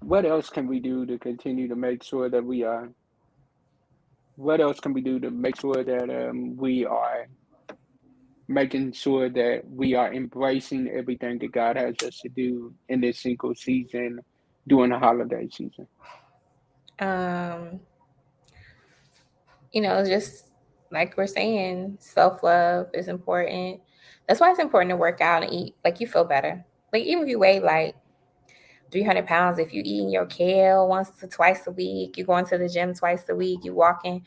what 0.00 0.24
else 0.24 0.48
can 0.48 0.66
we 0.66 0.80
do 0.80 1.04
to 1.04 1.18
continue 1.18 1.68
to 1.68 1.76
make 1.76 2.02
sure 2.04 2.30
that 2.30 2.42
we 2.42 2.62
are? 2.62 2.88
What 4.36 4.62
else 4.62 4.80
can 4.80 4.94
we 4.94 5.02
do 5.02 5.20
to 5.20 5.30
make 5.30 5.60
sure 5.60 5.84
that 5.84 6.08
um, 6.08 6.56
we 6.56 6.86
are 6.86 7.26
making 8.48 8.92
sure 8.92 9.28
that 9.28 9.60
we 9.70 9.94
are 9.94 10.10
embracing 10.10 10.88
everything 10.88 11.38
that 11.40 11.52
God 11.52 11.76
has 11.76 11.96
us 12.02 12.18
to 12.20 12.30
do 12.30 12.72
in 12.88 13.02
this 13.02 13.18
single 13.18 13.54
season 13.54 14.20
during 14.66 14.88
the 14.88 14.98
holiday 14.98 15.46
season? 15.52 15.86
Um, 16.98 17.80
you 19.70 19.82
know, 19.82 20.02
just 20.02 20.51
like 20.92 21.16
we're 21.16 21.26
saying, 21.26 21.98
self 22.00 22.42
love 22.42 22.88
is 22.94 23.08
important. 23.08 23.80
That's 24.28 24.40
why 24.40 24.50
it's 24.50 24.60
important 24.60 24.90
to 24.90 24.96
work 24.96 25.20
out 25.20 25.42
and 25.42 25.52
eat. 25.52 25.76
Like 25.84 26.00
you 26.00 26.06
feel 26.06 26.24
better. 26.24 26.64
Like 26.92 27.04
even 27.04 27.24
if 27.24 27.28
you 27.28 27.38
weigh 27.38 27.60
like 27.60 27.96
300 28.90 29.26
pounds, 29.26 29.58
if 29.58 29.72
you 29.72 29.82
eating 29.84 30.10
your 30.10 30.26
kale 30.26 30.88
once 30.88 31.10
to 31.20 31.26
twice 31.26 31.66
a 31.66 31.72
week, 31.72 32.16
you're 32.16 32.26
going 32.26 32.46
to 32.46 32.58
the 32.58 32.68
gym 32.68 32.94
twice 32.94 33.28
a 33.28 33.34
week, 33.34 33.60
you 33.64 33.74
walking, 33.74 34.26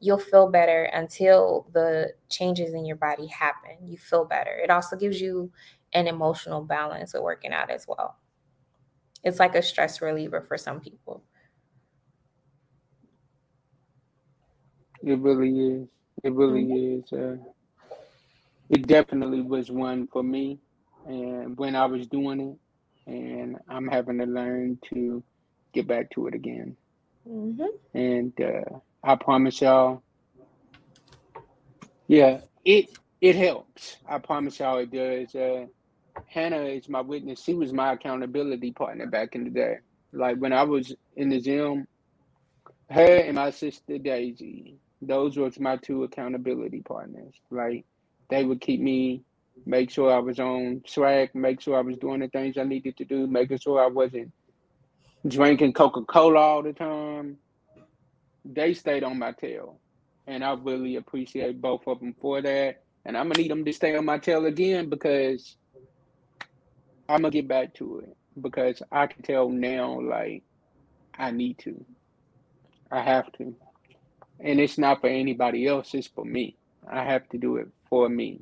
you'll 0.00 0.18
feel 0.18 0.48
better 0.50 0.84
until 0.84 1.66
the 1.72 2.12
changes 2.28 2.74
in 2.74 2.86
your 2.86 2.96
body 2.96 3.26
happen. 3.26 3.76
You 3.84 3.98
feel 3.98 4.24
better. 4.24 4.52
It 4.52 4.70
also 4.70 4.96
gives 4.96 5.20
you 5.20 5.50
an 5.92 6.06
emotional 6.06 6.62
balance 6.62 7.14
with 7.14 7.22
working 7.22 7.52
out 7.52 7.70
as 7.70 7.86
well. 7.88 8.16
It's 9.24 9.40
like 9.40 9.54
a 9.56 9.62
stress 9.62 10.00
reliever 10.00 10.40
for 10.42 10.56
some 10.56 10.80
people. 10.80 11.22
It 15.02 15.18
really 15.20 15.58
is. 15.58 15.88
It 16.22 16.32
really 16.32 16.64
mm-hmm. 16.64 17.00
is. 17.00 17.12
Uh, 17.12 17.36
it 18.68 18.86
definitely 18.86 19.42
was 19.42 19.70
one 19.70 20.08
for 20.08 20.22
me, 20.22 20.58
and 21.06 21.56
when 21.56 21.76
I 21.76 21.86
was 21.86 22.06
doing 22.06 22.40
it, 22.40 23.10
and 23.10 23.56
I'm 23.68 23.86
having 23.86 24.18
to 24.18 24.26
learn 24.26 24.78
to 24.92 25.22
get 25.72 25.86
back 25.86 26.10
to 26.10 26.26
it 26.26 26.34
again. 26.34 26.76
Mm-hmm. 27.28 27.96
And 27.96 28.32
uh, 28.40 28.78
I 29.04 29.14
promise 29.14 29.60
y'all, 29.60 30.02
yeah, 32.08 32.40
it 32.64 32.90
it 33.20 33.36
helps. 33.36 33.96
I 34.08 34.18
promise 34.18 34.58
y'all 34.58 34.78
it 34.78 34.90
does. 34.90 35.34
Uh, 35.34 35.66
Hannah 36.26 36.62
is 36.62 36.88
my 36.88 37.00
witness. 37.00 37.42
She 37.42 37.54
was 37.54 37.72
my 37.72 37.92
accountability 37.92 38.72
partner 38.72 39.06
back 39.06 39.34
in 39.34 39.44
the 39.44 39.50
day. 39.50 39.76
Like 40.12 40.38
when 40.38 40.52
I 40.52 40.62
was 40.62 40.94
in 41.14 41.28
the 41.28 41.40
gym, 41.40 41.86
her 42.90 43.16
and 43.16 43.34
my 43.34 43.50
sister 43.50 43.98
Daisy, 43.98 44.76
those 45.02 45.36
was 45.36 45.60
my 45.60 45.76
two 45.76 46.04
accountability 46.04 46.82
partners. 46.82 47.34
Like 47.50 47.84
they 48.30 48.44
would 48.44 48.60
keep 48.60 48.80
me, 48.80 49.22
make 49.64 49.90
sure 49.90 50.12
I 50.12 50.18
was 50.18 50.38
on 50.38 50.82
track, 50.86 51.34
make 51.34 51.60
sure 51.60 51.76
I 51.76 51.82
was 51.82 51.96
doing 51.98 52.20
the 52.20 52.28
things 52.28 52.56
I 52.58 52.64
needed 52.64 52.96
to 52.98 53.04
do, 53.04 53.26
making 53.26 53.58
sure 53.58 53.82
I 53.82 53.86
wasn't 53.86 54.32
drinking 55.26 55.72
Coca 55.72 56.02
Cola 56.02 56.40
all 56.40 56.62
the 56.62 56.72
time. 56.72 57.38
They 58.44 58.74
stayed 58.74 59.02
on 59.02 59.18
my 59.18 59.32
tail, 59.32 59.80
and 60.26 60.44
I 60.44 60.54
really 60.54 60.96
appreciate 60.96 61.60
both 61.60 61.86
of 61.86 62.00
them 62.00 62.14
for 62.20 62.40
that. 62.40 62.82
And 63.04 63.16
I'm 63.16 63.28
gonna 63.28 63.42
need 63.42 63.50
them 63.50 63.64
to 63.64 63.72
stay 63.72 63.96
on 63.96 64.04
my 64.04 64.18
tail 64.18 64.46
again 64.46 64.88
because 64.88 65.56
I'm 67.08 67.22
gonna 67.22 67.30
get 67.30 67.48
back 67.48 67.74
to 67.74 68.00
it 68.00 68.16
because 68.40 68.82
I 68.90 69.06
can 69.06 69.22
tell 69.22 69.48
now, 69.48 70.00
like 70.00 70.42
I 71.18 71.30
need 71.30 71.58
to, 71.60 71.84
I 72.90 73.02
have 73.02 73.30
to 73.32 73.54
and 74.40 74.60
it's 74.60 74.78
not 74.78 75.00
for 75.00 75.08
anybody 75.08 75.66
else, 75.66 75.94
it's 75.94 76.06
for 76.06 76.24
me. 76.24 76.56
I 76.88 77.04
have 77.04 77.28
to 77.30 77.38
do 77.38 77.56
it 77.56 77.68
for 77.88 78.08
me. 78.08 78.40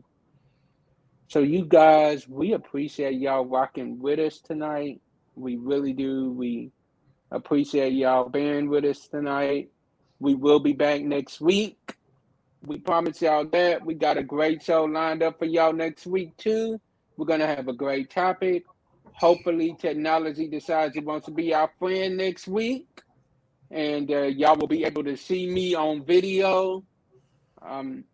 So, 1.29 1.41
you 1.41 1.65
guys, 1.65 2.29
we 2.29 2.53
appreciate 2.53 3.19
y'all 3.19 3.45
rocking 3.45 3.99
with 3.99 4.19
us 4.19 4.39
tonight. 4.41 5.01
We 5.35 5.57
really 5.57 5.93
do. 5.93 6.31
We 6.31 6.71
appreciate 7.31 7.95
y'all 7.95 8.29
bearing 8.29 8.69
with 8.69 8.85
us 8.85 9.09
tonight. 9.09 9.71
We 10.21 10.35
will 10.35 10.61
be 10.61 10.73
back 10.73 11.03
next 11.03 11.41
week. 11.41 11.97
We 12.67 12.79
promise 12.79 13.21
y'all 13.23 13.47
that. 13.47 13.85
We 13.85 13.95
got 13.95 14.17
a 14.17 14.23
great 14.23 14.63
show 14.63 14.85
lined 14.85 15.23
up 15.23 15.39
for 15.39 15.45
y'all 15.47 15.73
next 15.73 16.07
week, 16.07 16.37
too. 16.37 16.81
We're 17.17 17.27
going 17.27 17.41
to 17.41 17.47
have 17.47 17.69
a 17.69 17.73
great 17.73 18.11
topic. 18.11 18.65
Hopefully, 19.15 19.77
technology 19.79 20.49
decides 20.49 20.97
it 20.97 21.05
wants 21.05 21.27
to 21.27 21.33
be 21.33 21.55
our 21.55 21.71
friend 21.79 22.17
next 22.17 22.49
week 22.49 23.04
and 23.71 24.11
uh, 24.11 24.23
y'all 24.23 24.57
will 24.57 24.69
be 24.69 24.85
able 24.85 25.05
to 25.05 25.17
see 25.17 25.49
me 25.49 25.75
on 25.75 26.05
video. 26.05 26.85
Um, 27.63 28.05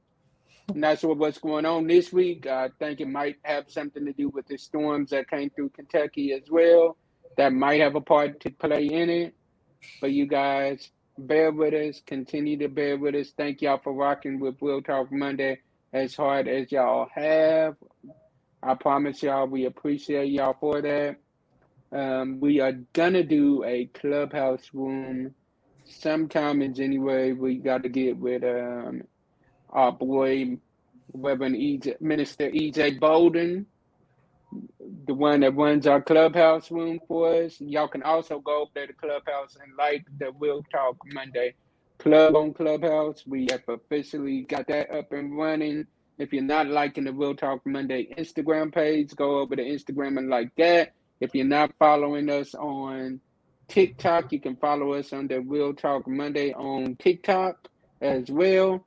not 0.74 1.00
sure 1.00 1.14
what's 1.14 1.38
going 1.38 1.66
on 1.66 1.86
this 1.86 2.12
week. 2.12 2.46
I 2.46 2.68
think 2.78 3.00
it 3.00 3.08
might 3.08 3.36
have 3.42 3.64
something 3.68 4.04
to 4.06 4.12
do 4.12 4.28
with 4.28 4.46
the 4.46 4.56
storms 4.56 5.10
that 5.10 5.28
came 5.28 5.50
through 5.50 5.70
Kentucky 5.70 6.32
as 6.32 6.48
well. 6.50 6.96
That 7.36 7.52
might 7.52 7.80
have 7.80 7.96
a 7.96 8.00
part 8.00 8.40
to 8.40 8.50
play 8.50 8.86
in 8.86 9.10
it. 9.10 9.34
But 10.00 10.12
you 10.12 10.26
guys, 10.26 10.90
bear 11.18 11.50
with 11.50 11.74
us. 11.74 12.02
Continue 12.06 12.58
to 12.58 12.68
bear 12.68 12.96
with 12.98 13.14
us. 13.14 13.32
Thank 13.36 13.62
y'all 13.62 13.80
for 13.82 13.92
rocking 13.92 14.38
with 14.40 14.56
Real 14.60 14.82
Talk 14.82 15.10
Monday 15.10 15.58
as 15.92 16.14
hard 16.14 16.48
as 16.48 16.70
y'all 16.70 17.08
have. 17.14 17.76
I 18.62 18.74
promise 18.74 19.22
y'all 19.22 19.46
we 19.46 19.64
appreciate 19.64 20.30
y'all 20.30 20.56
for 20.60 20.82
that. 20.82 21.16
Um, 21.92 22.38
we 22.40 22.60
are 22.60 22.72
gonna 22.92 23.24
do 23.24 23.64
a 23.64 23.86
clubhouse 23.86 24.70
room 24.72 25.34
sometime 25.90 26.28
comments 26.28 26.80
anyway. 26.80 27.32
we 27.32 27.56
got 27.56 27.82
to 27.82 27.88
get 27.88 28.16
with 28.16 28.42
um 28.44 29.02
our 29.70 29.92
boy 29.92 30.56
Reverend 31.12 31.56
EJ, 31.56 32.00
Minister 32.00 32.50
EJ 32.50 33.00
Bolden, 33.00 33.66
the 35.06 35.14
one 35.14 35.40
that 35.40 35.56
runs 35.56 35.86
our 35.86 36.00
clubhouse 36.00 36.70
room 36.70 37.00
for 37.06 37.34
us. 37.44 37.60
Y'all 37.60 37.88
can 37.88 38.02
also 38.02 38.40
go 38.40 38.68
there 38.74 38.86
to 38.86 38.92
clubhouse 38.92 39.56
and 39.62 39.72
like 39.76 40.04
the 40.18 40.32
Real 40.38 40.62
Talk 40.72 40.96
Monday 41.12 41.54
club 41.98 42.36
on 42.36 42.52
Clubhouse. 42.54 43.24
We 43.26 43.48
have 43.50 43.62
officially 43.68 44.42
got 44.42 44.66
that 44.68 44.90
up 44.90 45.12
and 45.12 45.36
running. 45.36 45.86
If 46.18 46.32
you're 46.32 46.42
not 46.42 46.68
liking 46.68 47.04
the 47.04 47.12
Real 47.12 47.34
Talk 47.34 47.60
Monday 47.64 48.08
Instagram 48.18 48.72
page, 48.74 49.14
go 49.16 49.40
over 49.40 49.56
to 49.56 49.62
Instagram 49.62 50.18
and 50.18 50.28
like 50.28 50.50
that. 50.58 50.92
If 51.20 51.34
you're 51.34 51.44
not 51.44 51.72
following 51.78 52.28
us 52.30 52.54
on 52.54 53.20
TikTok. 53.70 54.32
You 54.32 54.40
can 54.40 54.56
follow 54.58 54.94
us 54.94 55.14
under 55.14 55.42
Real 55.42 55.74
Talk 55.74 56.08
Monday 56.08 56.54
on 56.54 56.96
TikTok 56.98 57.56
as 58.02 58.30
well. 58.30 58.86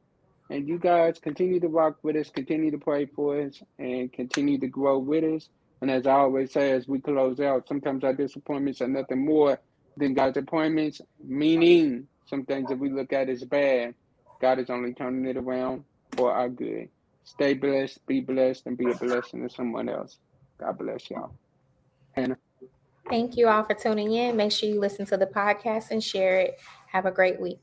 And 0.51 0.69
you 0.69 0.79
guys 0.79 1.19
continue 1.19 1.61
to 1.61 1.69
rock 1.69 1.97
with 2.03 2.17
us, 2.17 2.31
continue 2.31 2.71
to 2.71 2.79
pray 2.79 3.07
for 3.07 3.41
us, 3.41 3.61
and 3.79 4.13
continue 4.13 4.59
to 4.61 4.67
grow 4.67 4.99
with 4.99 5.25
us. 5.25 5.49
And 5.81 5.91
as 5.91 6.07
I 6.07 6.13
always 6.13 6.53
say, 6.53 6.73
as 6.73 6.87
we 6.87 7.01
close 7.01 7.41
out, 7.41 7.67
sometimes 7.69 8.05
our 8.05 8.13
disappointments 8.15 8.81
are 8.81 8.89
nothing 8.89 9.25
more 9.25 9.59
than 9.97 10.15
God's 10.15 10.37
appointments, 10.37 11.01
meaning 11.23 12.07
some 12.27 12.45
things 12.45 12.69
that 12.69 12.79
we 12.79 12.91
look 12.91 13.13
at 13.13 13.29
as 13.29 13.43
bad, 13.45 13.95
God 14.41 14.59
is 14.59 14.71
only 14.71 14.93
turning 14.95 15.25
it 15.27 15.37
around 15.37 15.85
for 16.17 16.33
our 16.33 16.49
good. 16.49 16.89
Stay 17.25 17.55
blessed, 17.55 17.99
be 18.07 18.21
blessed, 18.21 18.63
and 18.67 18.77
be 18.77 18.91
a 18.91 18.95
blessing 18.95 19.47
to 19.47 19.53
someone 19.53 19.89
else. 19.89 20.19
God 20.61 20.79
bless 20.79 21.09
y'all. 21.11 21.35
Hannah. 22.13 22.37
Thank 23.09 23.37
you 23.37 23.47
all 23.47 23.63
for 23.63 23.73
tuning 23.75 24.13
in. 24.13 24.35
Make 24.37 24.51
sure 24.51 24.69
you 24.69 24.79
listen 24.79 25.05
to 25.07 25.17
the 25.17 25.25
podcast 25.27 25.91
and 25.91 26.03
share 26.03 26.39
it. 26.39 26.59
Have 26.87 27.05
a 27.05 27.11
great 27.11 27.39
week. 27.39 27.59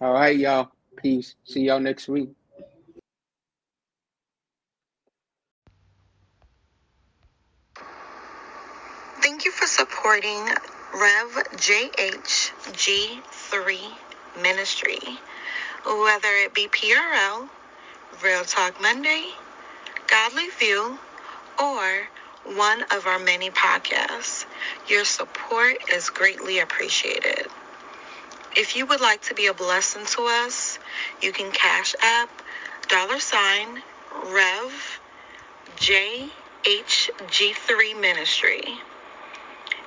All 0.00 0.12
right, 0.12 0.36
y'all. 0.36 0.70
Peace. 0.96 1.34
See 1.44 1.62
y'all 1.62 1.80
next 1.80 2.08
week. 2.08 2.30
Thank 9.22 9.44
you 9.44 9.50
for 9.52 9.66
supporting 9.66 10.46
Rev 10.94 11.44
JHG3 11.56 13.78
Ministry, 14.42 14.98
whether 15.86 16.28
it 16.28 16.54
be 16.54 16.68
PRL, 16.68 17.48
Real 18.22 18.44
Talk 18.44 18.80
Monday, 18.82 19.24
Godly 20.08 20.48
View, 20.58 20.98
or 21.62 22.08
one 22.44 22.82
of 22.90 23.06
our 23.06 23.18
many 23.18 23.50
podcasts. 23.50 24.46
Your 24.88 25.04
support 25.04 25.76
is 25.92 26.08
greatly 26.10 26.58
appreciated. 26.58 27.46
If 28.54 28.76
you 28.76 28.84
would 28.86 29.00
like 29.00 29.22
to 29.22 29.34
be 29.34 29.46
a 29.46 29.54
blessing 29.54 30.04
to 30.06 30.22
us, 30.22 30.78
you 31.20 31.32
can 31.32 31.50
cash 31.52 31.94
app 32.02 32.30
dollar 32.88 33.18
sign 33.18 33.82
Rev 34.26 35.00
JHG3 35.76 38.00
Ministry. 38.00 38.62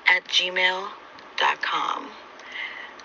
at 0.09 0.23
gmail.com. 0.25 2.11